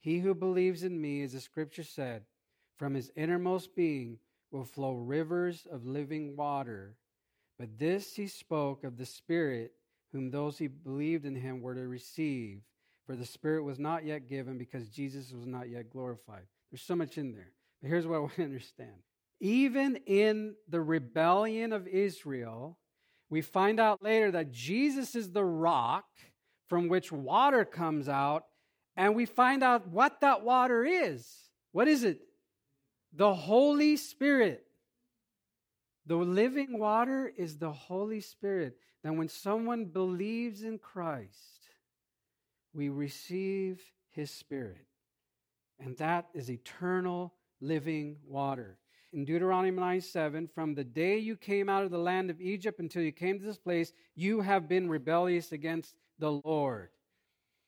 He 0.00 0.18
who 0.18 0.34
believes 0.34 0.82
in 0.82 1.00
me, 1.00 1.22
as 1.22 1.32
the 1.32 1.40
scripture 1.40 1.84
said, 1.84 2.22
from 2.76 2.94
his 2.94 3.12
innermost 3.16 3.76
being 3.76 4.18
will 4.50 4.64
flow 4.64 4.94
rivers 4.94 5.66
of 5.70 5.86
living 5.86 6.36
water. 6.36 6.96
But 7.58 7.78
this 7.78 8.14
he 8.14 8.26
spoke 8.26 8.82
of 8.82 8.96
the 8.96 9.06
Spirit, 9.06 9.72
whom 10.12 10.30
those 10.30 10.58
who 10.58 10.68
believed 10.68 11.26
in 11.26 11.34
him 11.34 11.60
were 11.60 11.74
to 11.74 11.86
receive. 11.86 12.60
For 13.06 13.14
the 13.14 13.26
Spirit 13.26 13.62
was 13.62 13.78
not 13.78 14.04
yet 14.04 14.28
given 14.28 14.56
because 14.56 14.88
Jesus 14.88 15.32
was 15.32 15.46
not 15.46 15.68
yet 15.68 15.90
glorified. 15.90 16.44
There's 16.70 16.82
so 16.82 16.96
much 16.96 17.18
in 17.18 17.32
there. 17.32 17.52
But 17.82 17.88
here's 17.88 18.06
what 18.06 18.16
I 18.16 18.20
want 18.20 18.36
to 18.36 18.42
understand. 18.44 18.96
Even 19.40 19.96
in 20.06 20.54
the 20.68 20.80
rebellion 20.80 21.72
of 21.72 21.86
Israel, 21.86 22.78
we 23.28 23.42
find 23.42 23.80
out 23.80 24.02
later 24.02 24.30
that 24.30 24.52
Jesus 24.52 25.14
is 25.14 25.32
the 25.32 25.44
rock 25.44 26.06
from 26.68 26.88
which 26.88 27.12
water 27.12 27.64
comes 27.64 28.08
out 28.08 28.44
and 28.96 29.14
we 29.14 29.26
find 29.26 29.62
out 29.62 29.88
what 29.88 30.20
that 30.20 30.42
water 30.42 30.84
is. 30.84 31.28
What 31.72 31.88
is 31.88 32.04
it? 32.04 32.20
The 33.12 33.34
Holy 33.34 33.96
Spirit. 33.96 34.64
The 36.06 36.16
living 36.16 36.78
water 36.78 37.32
is 37.36 37.58
the 37.58 37.72
Holy 37.72 38.20
Spirit. 38.20 38.76
Then, 39.02 39.16
when 39.16 39.28
someone 39.28 39.86
believes 39.86 40.62
in 40.62 40.78
Christ, 40.78 41.68
we 42.72 42.88
receive 42.88 43.82
His 44.10 44.30
Spirit. 44.30 44.86
And 45.80 45.96
that 45.98 46.26
is 46.34 46.50
eternal 46.50 47.34
living 47.60 48.16
water. 48.26 48.78
In 49.14 49.24
Deuteronomy 49.24 49.70
9 49.70 50.00
7, 50.00 50.48
from 50.48 50.74
the 50.74 50.82
day 50.82 51.18
you 51.18 51.36
came 51.36 51.68
out 51.68 51.84
of 51.84 51.92
the 51.92 51.98
land 51.98 52.30
of 52.30 52.40
Egypt 52.40 52.80
until 52.80 53.00
you 53.00 53.12
came 53.12 53.38
to 53.38 53.44
this 53.44 53.58
place, 53.58 53.92
you 54.16 54.40
have 54.40 54.68
been 54.68 54.90
rebellious 54.90 55.52
against 55.52 55.94
the 56.18 56.32
Lord. 56.32 56.88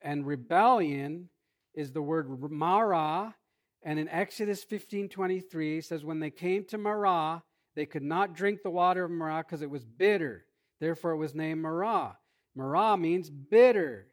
And 0.02 0.26
rebellion 0.26 1.28
is 1.72 1.92
the 1.92 2.02
word 2.02 2.28
marah. 2.50 3.36
And 3.84 4.00
in 4.00 4.08
Exodus 4.08 4.64
15 4.64 5.08
23, 5.08 5.80
says, 5.82 6.04
When 6.04 6.18
they 6.18 6.32
came 6.32 6.64
to 6.64 6.78
Marah, 6.78 7.44
they 7.76 7.86
could 7.86 8.02
not 8.02 8.34
drink 8.34 8.64
the 8.64 8.70
water 8.70 9.04
of 9.04 9.12
Marah 9.12 9.44
because 9.46 9.62
it 9.62 9.70
was 9.70 9.84
bitter. 9.84 10.46
Therefore, 10.80 11.12
it 11.12 11.18
was 11.18 11.36
named 11.36 11.62
Marah. 11.62 12.16
Marah 12.56 12.96
means 12.96 13.30
bitter. 13.30 14.08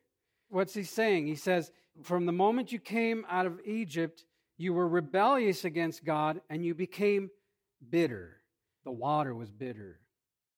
What's 0.50 0.76
he 0.76 0.84
saying? 0.84 1.26
He 1.26 1.36
says, 1.36 1.72
From 2.04 2.28
the 2.28 2.32
moment 2.32 2.72
you 2.72 2.78
came 2.78 3.26
out 3.28 3.48
of 3.48 3.60
Egypt, 3.66 4.24
you 4.58 4.74
were 4.74 4.88
rebellious 4.88 5.66
against 5.66 6.06
God 6.06 6.42
and 6.50 6.66
you 6.66 6.74
became 6.74 7.30
bitter. 7.90 8.38
The 8.86 8.92
water 8.92 9.34
was 9.34 9.52
bitter. 9.52 10.00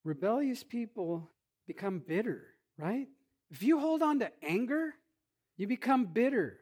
Rebellious 0.04 0.64
people 0.64 1.32
become 1.68 2.00
bitter, 2.00 2.44
right? 2.78 3.08
If 3.50 3.64
you 3.64 3.80
hold 3.80 4.02
on 4.02 4.20
to 4.20 4.32
anger, 4.44 4.94
you 5.58 5.68
become 5.68 6.06
bitter. 6.06 6.60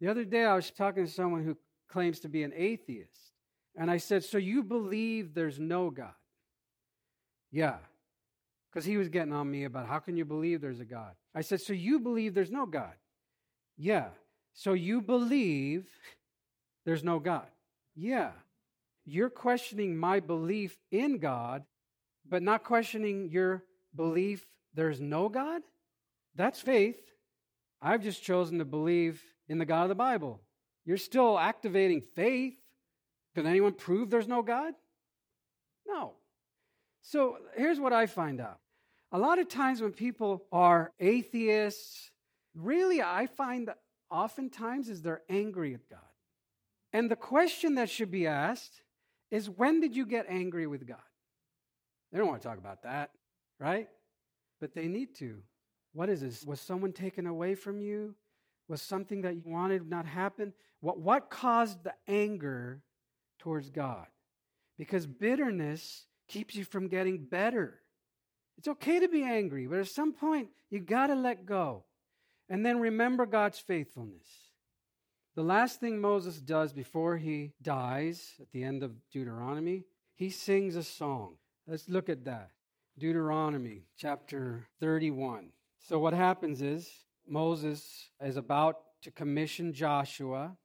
The 0.00 0.08
other 0.08 0.24
day, 0.24 0.44
I 0.44 0.54
was 0.54 0.70
talking 0.70 1.06
to 1.06 1.10
someone 1.10 1.44
who 1.44 1.56
claims 1.88 2.20
to 2.20 2.28
be 2.28 2.42
an 2.42 2.52
atheist. 2.56 3.32
And 3.76 3.90
I 3.90 3.98
said, 3.98 4.24
So 4.24 4.38
you 4.38 4.62
believe 4.62 5.34
there's 5.34 5.58
no 5.58 5.90
God? 5.90 6.14
Yeah. 7.50 7.76
Because 8.70 8.84
he 8.84 8.96
was 8.96 9.08
getting 9.08 9.32
on 9.32 9.50
me 9.50 9.64
about 9.64 9.86
how 9.86 9.98
can 9.98 10.16
you 10.16 10.24
believe 10.24 10.60
there's 10.60 10.80
a 10.80 10.84
God? 10.84 11.12
I 11.34 11.42
said, 11.42 11.60
So 11.60 11.72
you 11.72 12.00
believe 12.00 12.34
there's 12.34 12.50
no 12.50 12.66
God? 12.66 12.94
Yeah. 13.76 14.08
So 14.54 14.72
you 14.72 15.00
believe 15.00 15.86
there's 16.84 17.04
no 17.04 17.18
God? 17.18 17.46
Yeah. 17.94 18.30
You're 19.04 19.30
questioning 19.30 19.96
my 19.96 20.20
belief 20.20 20.76
in 20.90 21.18
God, 21.18 21.64
but 22.28 22.42
not 22.42 22.64
questioning 22.64 23.30
your 23.30 23.64
belief 23.94 24.46
there's 24.74 25.00
no 25.00 25.28
God? 25.28 25.62
That's 26.34 26.60
faith. 26.60 27.00
I've 27.80 28.02
just 28.02 28.22
chosen 28.22 28.58
to 28.58 28.64
believe 28.64 29.22
in 29.48 29.58
the 29.58 29.64
God 29.64 29.82
of 29.82 29.88
the 29.88 29.94
Bible. 29.94 30.40
You're 30.84 30.96
still 30.96 31.38
activating 31.38 32.00
faith. 32.00 32.54
Can 33.34 33.46
anyone 33.46 33.74
prove 33.74 34.10
there's 34.10 34.28
no 34.28 34.42
God? 34.42 34.74
No. 35.86 36.12
So 37.02 37.38
here's 37.56 37.80
what 37.80 37.92
I 37.92 38.06
find 38.06 38.40
out. 38.40 38.58
A 39.10 39.18
lot 39.18 39.38
of 39.38 39.48
times 39.48 39.82
when 39.82 39.92
people 39.92 40.44
are 40.52 40.92
atheists, 41.00 42.10
really 42.54 43.02
I 43.02 43.26
find 43.26 43.68
that 43.68 43.78
oftentimes 44.10 44.88
is 44.88 45.02
they're 45.02 45.22
angry 45.28 45.74
at 45.74 45.88
God. 45.90 46.00
And 46.92 47.10
the 47.10 47.16
question 47.16 47.76
that 47.76 47.88
should 47.88 48.10
be 48.10 48.26
asked 48.26 48.82
is 49.30 49.48
when 49.48 49.80
did 49.80 49.96
you 49.96 50.06
get 50.06 50.26
angry 50.28 50.66
with 50.66 50.86
God? 50.86 50.98
They 52.10 52.18
don't 52.18 52.28
want 52.28 52.42
to 52.42 52.48
talk 52.48 52.58
about 52.58 52.82
that, 52.82 53.10
right? 53.58 53.88
but 54.62 54.74
they 54.74 54.86
need 54.86 55.12
to. 55.16 55.38
What 55.92 56.08
is 56.08 56.20
this? 56.20 56.44
Was 56.44 56.60
someone 56.60 56.92
taken 56.92 57.26
away 57.26 57.56
from 57.56 57.80
you? 57.80 58.14
Was 58.68 58.80
something 58.80 59.22
that 59.22 59.34
you 59.34 59.42
wanted 59.44 59.90
not 59.90 60.06
happen? 60.06 60.54
What, 60.80 61.00
what 61.00 61.28
caused 61.28 61.82
the 61.82 61.94
anger 62.06 62.80
towards 63.40 63.68
God? 63.70 64.06
Because 64.78 65.04
bitterness 65.04 66.06
keeps 66.28 66.54
you 66.54 66.64
from 66.64 66.86
getting 66.86 67.24
better. 67.24 67.80
It's 68.56 68.68
okay 68.68 69.00
to 69.00 69.08
be 69.08 69.24
angry, 69.24 69.66
but 69.66 69.80
at 69.80 69.88
some 69.88 70.12
point, 70.12 70.48
you 70.70 70.78
got 70.78 71.08
to 71.08 71.16
let 71.16 71.44
go. 71.44 71.82
And 72.48 72.64
then 72.64 72.78
remember 72.78 73.26
God's 73.26 73.58
faithfulness. 73.58 74.26
The 75.34 75.42
last 75.42 75.80
thing 75.80 75.98
Moses 75.98 76.40
does 76.40 76.74
before 76.74 77.16
he 77.16 77.52
dies 77.62 78.34
at 78.38 78.50
the 78.52 78.62
end 78.64 78.82
of 78.82 78.92
Deuteronomy, 79.10 79.84
he 80.14 80.28
sings 80.28 80.76
a 80.76 80.82
song. 80.82 81.36
Let's 81.66 81.88
look 81.88 82.10
at 82.10 82.26
that. 82.26 82.50
Deuteronomy 82.98 83.86
chapter 83.96 84.66
31. 84.80 85.48
So, 85.78 85.98
what 85.98 86.12
happens 86.12 86.60
is 86.60 86.90
Moses 87.26 88.10
is 88.22 88.36
about 88.36 88.76
to 89.02 89.10
commission 89.10 89.72
Joshua, 89.72 90.58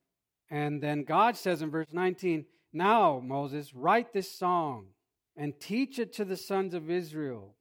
and 0.50 0.84
then 0.84 1.04
God 1.04 1.38
says 1.38 1.62
in 1.62 1.72
verse 1.72 1.94
19, 1.94 2.46
Now, 2.74 3.22
Moses, 3.24 3.74
write 3.74 4.12
this 4.12 4.30
song 4.30 4.88
and 5.38 5.58
teach 5.62 5.98
it 5.98 6.12
to 6.14 6.26
the 6.26 6.36
sons 6.36 6.74
of 6.74 6.92
Israel. 6.92 7.56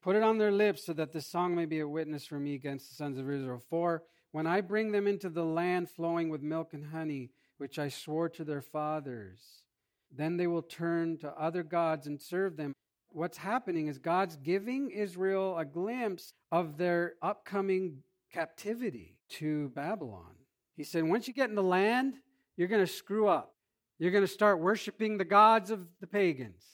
Put 0.00 0.14
it 0.14 0.22
on 0.22 0.38
their 0.38 0.52
lips 0.52 0.86
so 0.86 0.92
that 0.92 1.12
the 1.12 1.20
song 1.20 1.56
may 1.56 1.66
be 1.66 1.80
a 1.80 1.88
witness 1.88 2.24
for 2.24 2.38
me 2.38 2.54
against 2.54 2.88
the 2.88 2.94
sons 2.94 3.18
of 3.18 3.28
Israel. 3.28 3.60
For 3.68 4.04
when 4.32 4.46
I 4.46 4.60
bring 4.60 4.92
them 4.92 5.06
into 5.06 5.28
the 5.28 5.44
land 5.44 5.88
flowing 5.90 6.28
with 6.28 6.42
milk 6.42 6.72
and 6.72 6.86
honey, 6.86 7.30
which 7.58 7.78
I 7.78 7.88
swore 7.88 8.28
to 8.30 8.44
their 8.44 8.62
fathers, 8.62 9.62
then 10.10 10.36
they 10.36 10.46
will 10.46 10.62
turn 10.62 11.18
to 11.18 11.30
other 11.38 11.62
gods 11.62 12.06
and 12.06 12.20
serve 12.20 12.56
them. 12.56 12.72
What's 13.10 13.36
happening 13.36 13.88
is 13.88 13.98
God's 13.98 14.36
giving 14.36 14.90
Israel 14.90 15.56
a 15.58 15.64
glimpse 15.64 16.32
of 16.50 16.78
their 16.78 17.14
upcoming 17.22 17.98
captivity 18.32 19.18
to 19.30 19.68
Babylon. 19.70 20.34
He 20.76 20.84
said, 20.84 21.04
once 21.04 21.28
you 21.28 21.34
get 21.34 21.50
in 21.50 21.54
the 21.54 21.62
land, 21.62 22.14
you're 22.56 22.68
going 22.68 22.84
to 22.84 22.92
screw 22.92 23.28
up. 23.28 23.54
You're 23.98 24.10
going 24.10 24.24
to 24.24 24.28
start 24.28 24.60
worshiping 24.60 25.18
the 25.18 25.24
gods 25.24 25.70
of 25.70 25.86
the 26.00 26.06
pagans. 26.06 26.64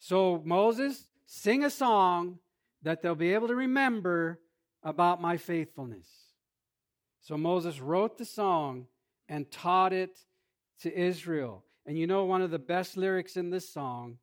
So, 0.00 0.42
Moses, 0.44 1.10
sing 1.26 1.64
a 1.64 1.70
song 1.70 2.38
that 2.82 3.02
they'll 3.02 3.14
be 3.14 3.34
able 3.34 3.48
to 3.48 3.54
remember 3.54 4.40
about 4.82 5.20
my 5.20 5.36
faithfulness. 5.36 6.08
So, 7.28 7.36
Moses 7.36 7.78
wrote 7.78 8.16
the 8.16 8.24
song 8.24 8.86
and 9.28 9.50
taught 9.50 9.92
it 9.92 10.18
to 10.80 10.98
Israel. 10.98 11.62
And 11.84 11.98
you 11.98 12.06
know, 12.06 12.24
one 12.24 12.40
of 12.40 12.50
the 12.50 12.58
best 12.58 12.96
lyrics 12.96 13.36
in 13.36 13.50
this 13.50 13.68
song 13.68 14.16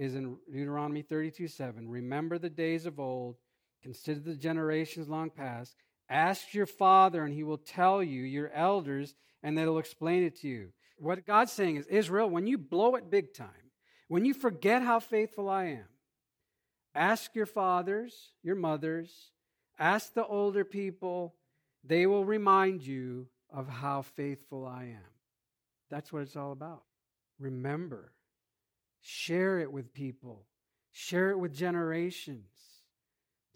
is 0.00 0.16
in 0.16 0.36
Deuteronomy 0.52 1.02
32 1.02 1.46
7. 1.46 1.88
Remember 1.88 2.38
the 2.38 2.50
days 2.50 2.86
of 2.86 2.98
old, 2.98 3.36
consider 3.84 4.18
the 4.18 4.34
generations 4.34 5.08
long 5.08 5.30
past. 5.30 5.76
Ask 6.08 6.52
your 6.52 6.66
father, 6.66 7.22
and 7.22 7.32
he 7.32 7.44
will 7.44 7.56
tell 7.56 8.02
you, 8.02 8.22
your 8.22 8.50
elders, 8.50 9.14
and 9.44 9.56
they'll 9.56 9.78
explain 9.78 10.24
it 10.24 10.40
to 10.40 10.48
you. 10.48 10.72
What 10.98 11.24
God's 11.24 11.52
saying 11.52 11.76
is, 11.76 11.86
Israel, 11.86 12.28
when 12.28 12.48
you 12.48 12.58
blow 12.58 12.96
it 12.96 13.12
big 13.12 13.32
time, 13.32 13.70
when 14.08 14.24
you 14.24 14.34
forget 14.34 14.82
how 14.82 14.98
faithful 14.98 15.48
I 15.48 15.66
am, 15.66 15.88
ask 16.96 17.32
your 17.36 17.46
fathers, 17.46 18.32
your 18.42 18.56
mothers, 18.56 19.30
ask 19.78 20.14
the 20.14 20.26
older 20.26 20.64
people. 20.64 21.36
They 21.84 22.06
will 22.06 22.24
remind 22.24 22.82
you 22.82 23.28
of 23.52 23.68
how 23.68 24.02
faithful 24.02 24.66
I 24.66 24.84
am. 24.84 25.10
That's 25.90 26.12
what 26.12 26.22
it's 26.22 26.36
all 26.36 26.52
about. 26.52 26.82
Remember, 27.38 28.12
share 29.00 29.58
it 29.60 29.72
with 29.72 29.92
people, 29.92 30.44
share 30.92 31.30
it 31.30 31.38
with 31.38 31.54
generations, 31.54 32.50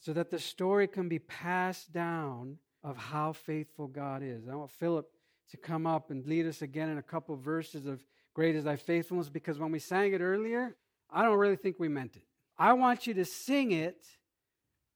so 0.01 0.13
that 0.13 0.31
the 0.31 0.39
story 0.39 0.89
can 0.89 1.09
be 1.09 1.19
passed 1.19 1.93
down 1.93 2.59
of 2.83 2.97
how 2.97 3.33
faithful 3.33 3.87
God 3.87 4.23
is. 4.23 4.49
I 4.49 4.55
want 4.55 4.71
Philip 4.71 5.09
to 5.51 5.57
come 5.57 5.87
up 5.87 6.11
and 6.11 6.27
lead 6.27 6.47
us 6.47 6.63
again 6.63 6.89
in 6.89 6.99
a 6.99 7.03
couple 7.03 7.35
of 7.35 7.41
verses 7.41 7.87
of 7.87 8.05
Great 8.35 8.57
is 8.57 8.65
thy 8.65 8.75
faithfulness, 8.75 9.29
because 9.29 9.61
when 9.61 9.71
we 9.71 9.79
sang 9.79 10.13
it 10.13 10.21
earlier, 10.21 10.75
I 11.09 11.23
don't 11.23 11.39
really 11.39 11.57
think 11.57 11.79
we 11.79 11.89
meant 11.89 12.17
it. 12.17 12.25
I 12.59 12.73
want 12.73 13.07
you 13.07 13.15
to 13.15 13.25
sing 13.25 13.71
it 13.71 14.05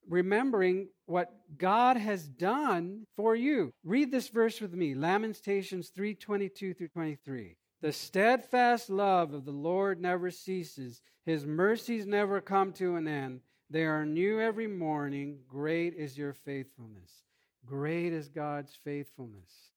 remembering 0.08 0.88
what 1.06 1.32
God 1.56 1.96
has 1.96 2.26
done 2.28 3.06
for 3.16 3.36
you. 3.36 3.72
Read 3.84 4.10
this 4.10 4.28
verse 4.28 4.60
with 4.60 4.72
me, 4.72 4.94
Lamentations 4.94 5.90
3:22 5.90 6.74
through 6.74 6.88
23. 6.88 7.56
The 7.80 7.92
steadfast 7.92 8.90
love 8.90 9.32
of 9.32 9.44
the 9.44 9.52
Lord 9.52 10.00
never 10.00 10.30
ceases. 10.30 11.00
His 11.24 11.46
mercies 11.46 12.06
never 12.06 12.40
come 12.40 12.72
to 12.74 12.96
an 12.96 13.06
end. 13.06 13.40
They 13.70 13.84
are 13.84 14.06
new 14.06 14.40
every 14.40 14.66
morning. 14.66 15.40
Great 15.46 15.94
is 15.94 16.16
your 16.16 16.32
faithfulness. 16.32 17.22
Great 17.66 18.12
is 18.12 18.28
God's 18.28 18.74
faithfulness. 18.74 19.70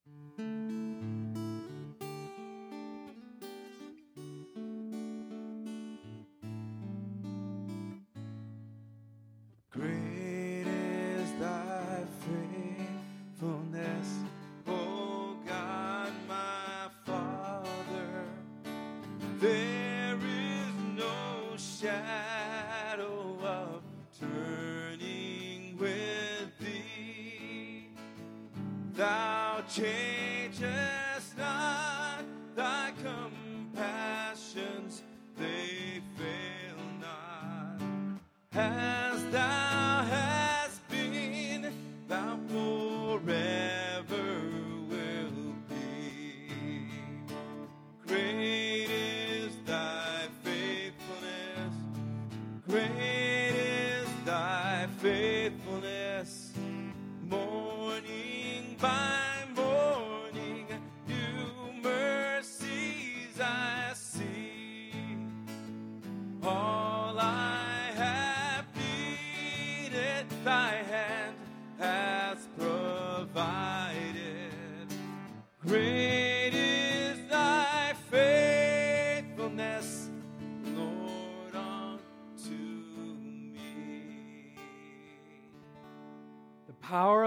Power 29.80 30.31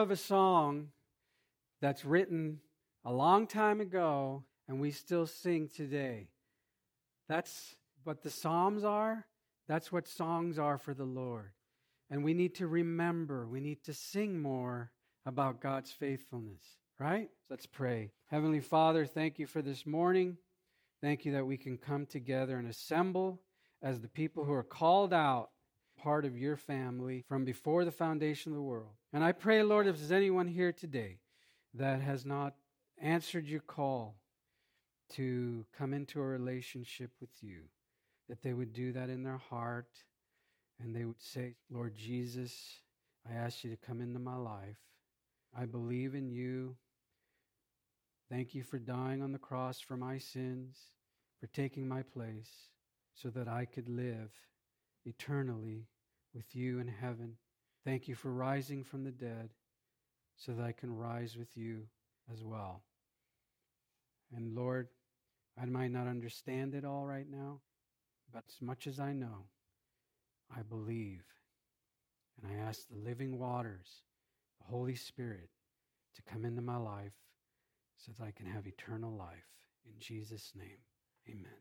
of 0.04 0.10
a 0.10 0.16
song 0.16 0.88
that's 1.80 2.04
written 2.04 2.60
a 3.06 3.12
long 3.12 3.46
time 3.46 3.80
ago 3.80 4.44
and 4.68 4.78
we 4.78 4.90
still 4.90 5.26
sing 5.26 5.66
today. 5.66 6.28
That's 7.26 7.74
what 8.02 8.22
the 8.22 8.28
Psalms 8.28 8.84
are. 8.84 9.24
That's 9.66 9.90
what 9.90 10.06
songs 10.06 10.58
are 10.58 10.76
for 10.76 10.92
the 10.92 11.06
Lord. 11.06 11.52
And 12.10 12.22
we 12.22 12.34
need 12.34 12.54
to 12.56 12.66
remember, 12.66 13.46
we 13.46 13.60
need 13.60 13.82
to 13.84 13.94
sing 13.94 14.42
more 14.42 14.90
about 15.24 15.62
God's 15.62 15.90
faithfulness, 15.90 16.60
right? 17.00 17.30
Let's 17.48 17.64
pray. 17.64 18.10
Heavenly 18.26 18.60
Father, 18.60 19.06
thank 19.06 19.38
you 19.38 19.46
for 19.46 19.62
this 19.62 19.86
morning. 19.86 20.36
Thank 21.00 21.24
you 21.24 21.32
that 21.32 21.46
we 21.46 21.56
can 21.56 21.78
come 21.78 22.04
together 22.04 22.58
and 22.58 22.68
assemble 22.68 23.40
as 23.82 24.02
the 24.02 24.08
people 24.08 24.44
who 24.44 24.52
are 24.52 24.62
called 24.62 25.14
out 25.14 25.48
part 25.96 26.26
of 26.26 26.36
your 26.36 26.58
family 26.58 27.24
from 27.26 27.46
before 27.46 27.86
the 27.86 27.90
foundation 27.90 28.52
of 28.52 28.56
the 28.56 28.62
world. 28.62 28.92
And 29.14 29.22
I 29.22 29.30
pray, 29.30 29.62
Lord, 29.62 29.86
if 29.86 29.96
there's 29.96 30.10
anyone 30.10 30.48
here 30.48 30.72
today 30.72 31.18
that 31.74 32.00
has 32.00 32.26
not 32.26 32.56
answered 33.00 33.46
your 33.46 33.60
call 33.60 34.16
to 35.10 35.64
come 35.78 35.94
into 35.94 36.20
a 36.20 36.24
relationship 36.24 37.12
with 37.20 37.30
you, 37.40 37.60
that 38.28 38.42
they 38.42 38.52
would 38.52 38.72
do 38.72 38.90
that 38.90 39.10
in 39.10 39.22
their 39.22 39.38
heart 39.38 40.02
and 40.80 40.96
they 40.96 41.04
would 41.04 41.22
say, 41.22 41.54
Lord 41.70 41.94
Jesus, 41.94 42.80
I 43.30 43.34
ask 43.34 43.62
you 43.62 43.70
to 43.70 43.86
come 43.86 44.00
into 44.00 44.18
my 44.18 44.34
life. 44.34 44.80
I 45.56 45.66
believe 45.66 46.16
in 46.16 46.28
you. 46.28 46.74
Thank 48.28 48.52
you 48.52 48.64
for 48.64 48.80
dying 48.80 49.22
on 49.22 49.30
the 49.30 49.38
cross 49.38 49.78
for 49.78 49.96
my 49.96 50.18
sins, 50.18 50.76
for 51.38 51.46
taking 51.46 51.86
my 51.86 52.02
place, 52.02 52.50
so 53.14 53.28
that 53.30 53.46
I 53.46 53.64
could 53.64 53.88
live 53.88 54.32
eternally 55.04 55.86
with 56.34 56.56
you 56.56 56.80
in 56.80 56.88
heaven. 56.88 57.36
Thank 57.84 58.08
you 58.08 58.14
for 58.14 58.30
rising 58.30 58.82
from 58.82 59.04
the 59.04 59.10
dead 59.10 59.50
so 60.36 60.52
that 60.52 60.64
I 60.64 60.72
can 60.72 60.96
rise 60.96 61.36
with 61.36 61.56
you 61.56 61.82
as 62.32 62.42
well. 62.42 62.82
And 64.34 64.54
Lord, 64.54 64.88
I 65.60 65.66
might 65.66 65.92
not 65.92 66.06
understand 66.06 66.74
it 66.74 66.84
all 66.84 67.04
right 67.04 67.30
now, 67.30 67.60
but 68.32 68.44
as 68.48 68.60
much 68.60 68.86
as 68.86 68.98
I 68.98 69.12
know, 69.12 69.46
I 70.54 70.62
believe. 70.62 71.24
And 72.42 72.50
I 72.50 72.66
ask 72.66 72.88
the 72.88 72.98
living 72.98 73.38
waters, 73.38 74.02
the 74.58 74.66
Holy 74.66 74.96
Spirit, 74.96 75.50
to 76.16 76.22
come 76.22 76.44
into 76.44 76.62
my 76.62 76.76
life 76.76 77.12
so 77.98 78.12
that 78.18 78.24
I 78.24 78.30
can 78.30 78.46
have 78.46 78.66
eternal 78.66 79.12
life. 79.12 79.46
In 79.86 79.92
Jesus' 79.98 80.52
name, 80.56 80.78
amen. 81.28 81.52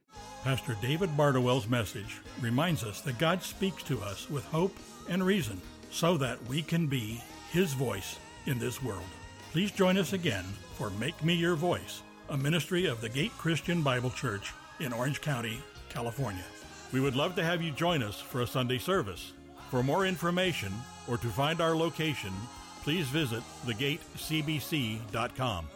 Pastor 0.43 0.75
David 0.81 1.15
Bardowell's 1.15 1.67
message 1.67 2.21
reminds 2.41 2.83
us 2.83 3.01
that 3.01 3.17
God 3.19 3.43
speaks 3.43 3.83
to 3.83 4.01
us 4.01 4.29
with 4.29 4.45
hope 4.45 4.75
and 5.09 5.23
reason 5.23 5.61
so 5.93 6.17
that 6.17 6.43
we 6.47 6.61
can 6.61 6.87
be 6.87 7.23
His 7.51 7.71
voice 7.73 8.17
in 8.47 8.59
this 8.59 8.83
world. 8.83 9.03
Please 9.51 9.71
join 9.71 9.97
us 9.97 10.11
again 10.13 10.45
for 10.75 10.89
Make 10.91 11.23
Me 11.23 11.35
Your 11.35 11.55
Voice, 11.55 12.01
a 12.29 12.37
ministry 12.37 12.87
of 12.87 12.99
the 12.99 13.09
Gate 13.09 13.31
Christian 13.37 13.83
Bible 13.83 14.09
Church 14.09 14.51
in 14.79 14.91
Orange 14.91 15.21
County, 15.21 15.59
California. 15.89 16.43
We 16.91 16.99
would 16.99 17.15
love 17.15 17.35
to 17.35 17.43
have 17.43 17.61
you 17.61 17.71
join 17.71 18.01
us 18.01 18.19
for 18.19 18.41
a 18.41 18.47
Sunday 18.47 18.79
service. 18.79 19.33
For 19.69 19.83
more 19.83 20.07
information 20.07 20.73
or 21.07 21.19
to 21.19 21.27
find 21.27 21.61
our 21.61 21.75
location, 21.75 22.33
please 22.81 23.07
visit 23.07 23.43
thegatecbc.com. 23.65 25.67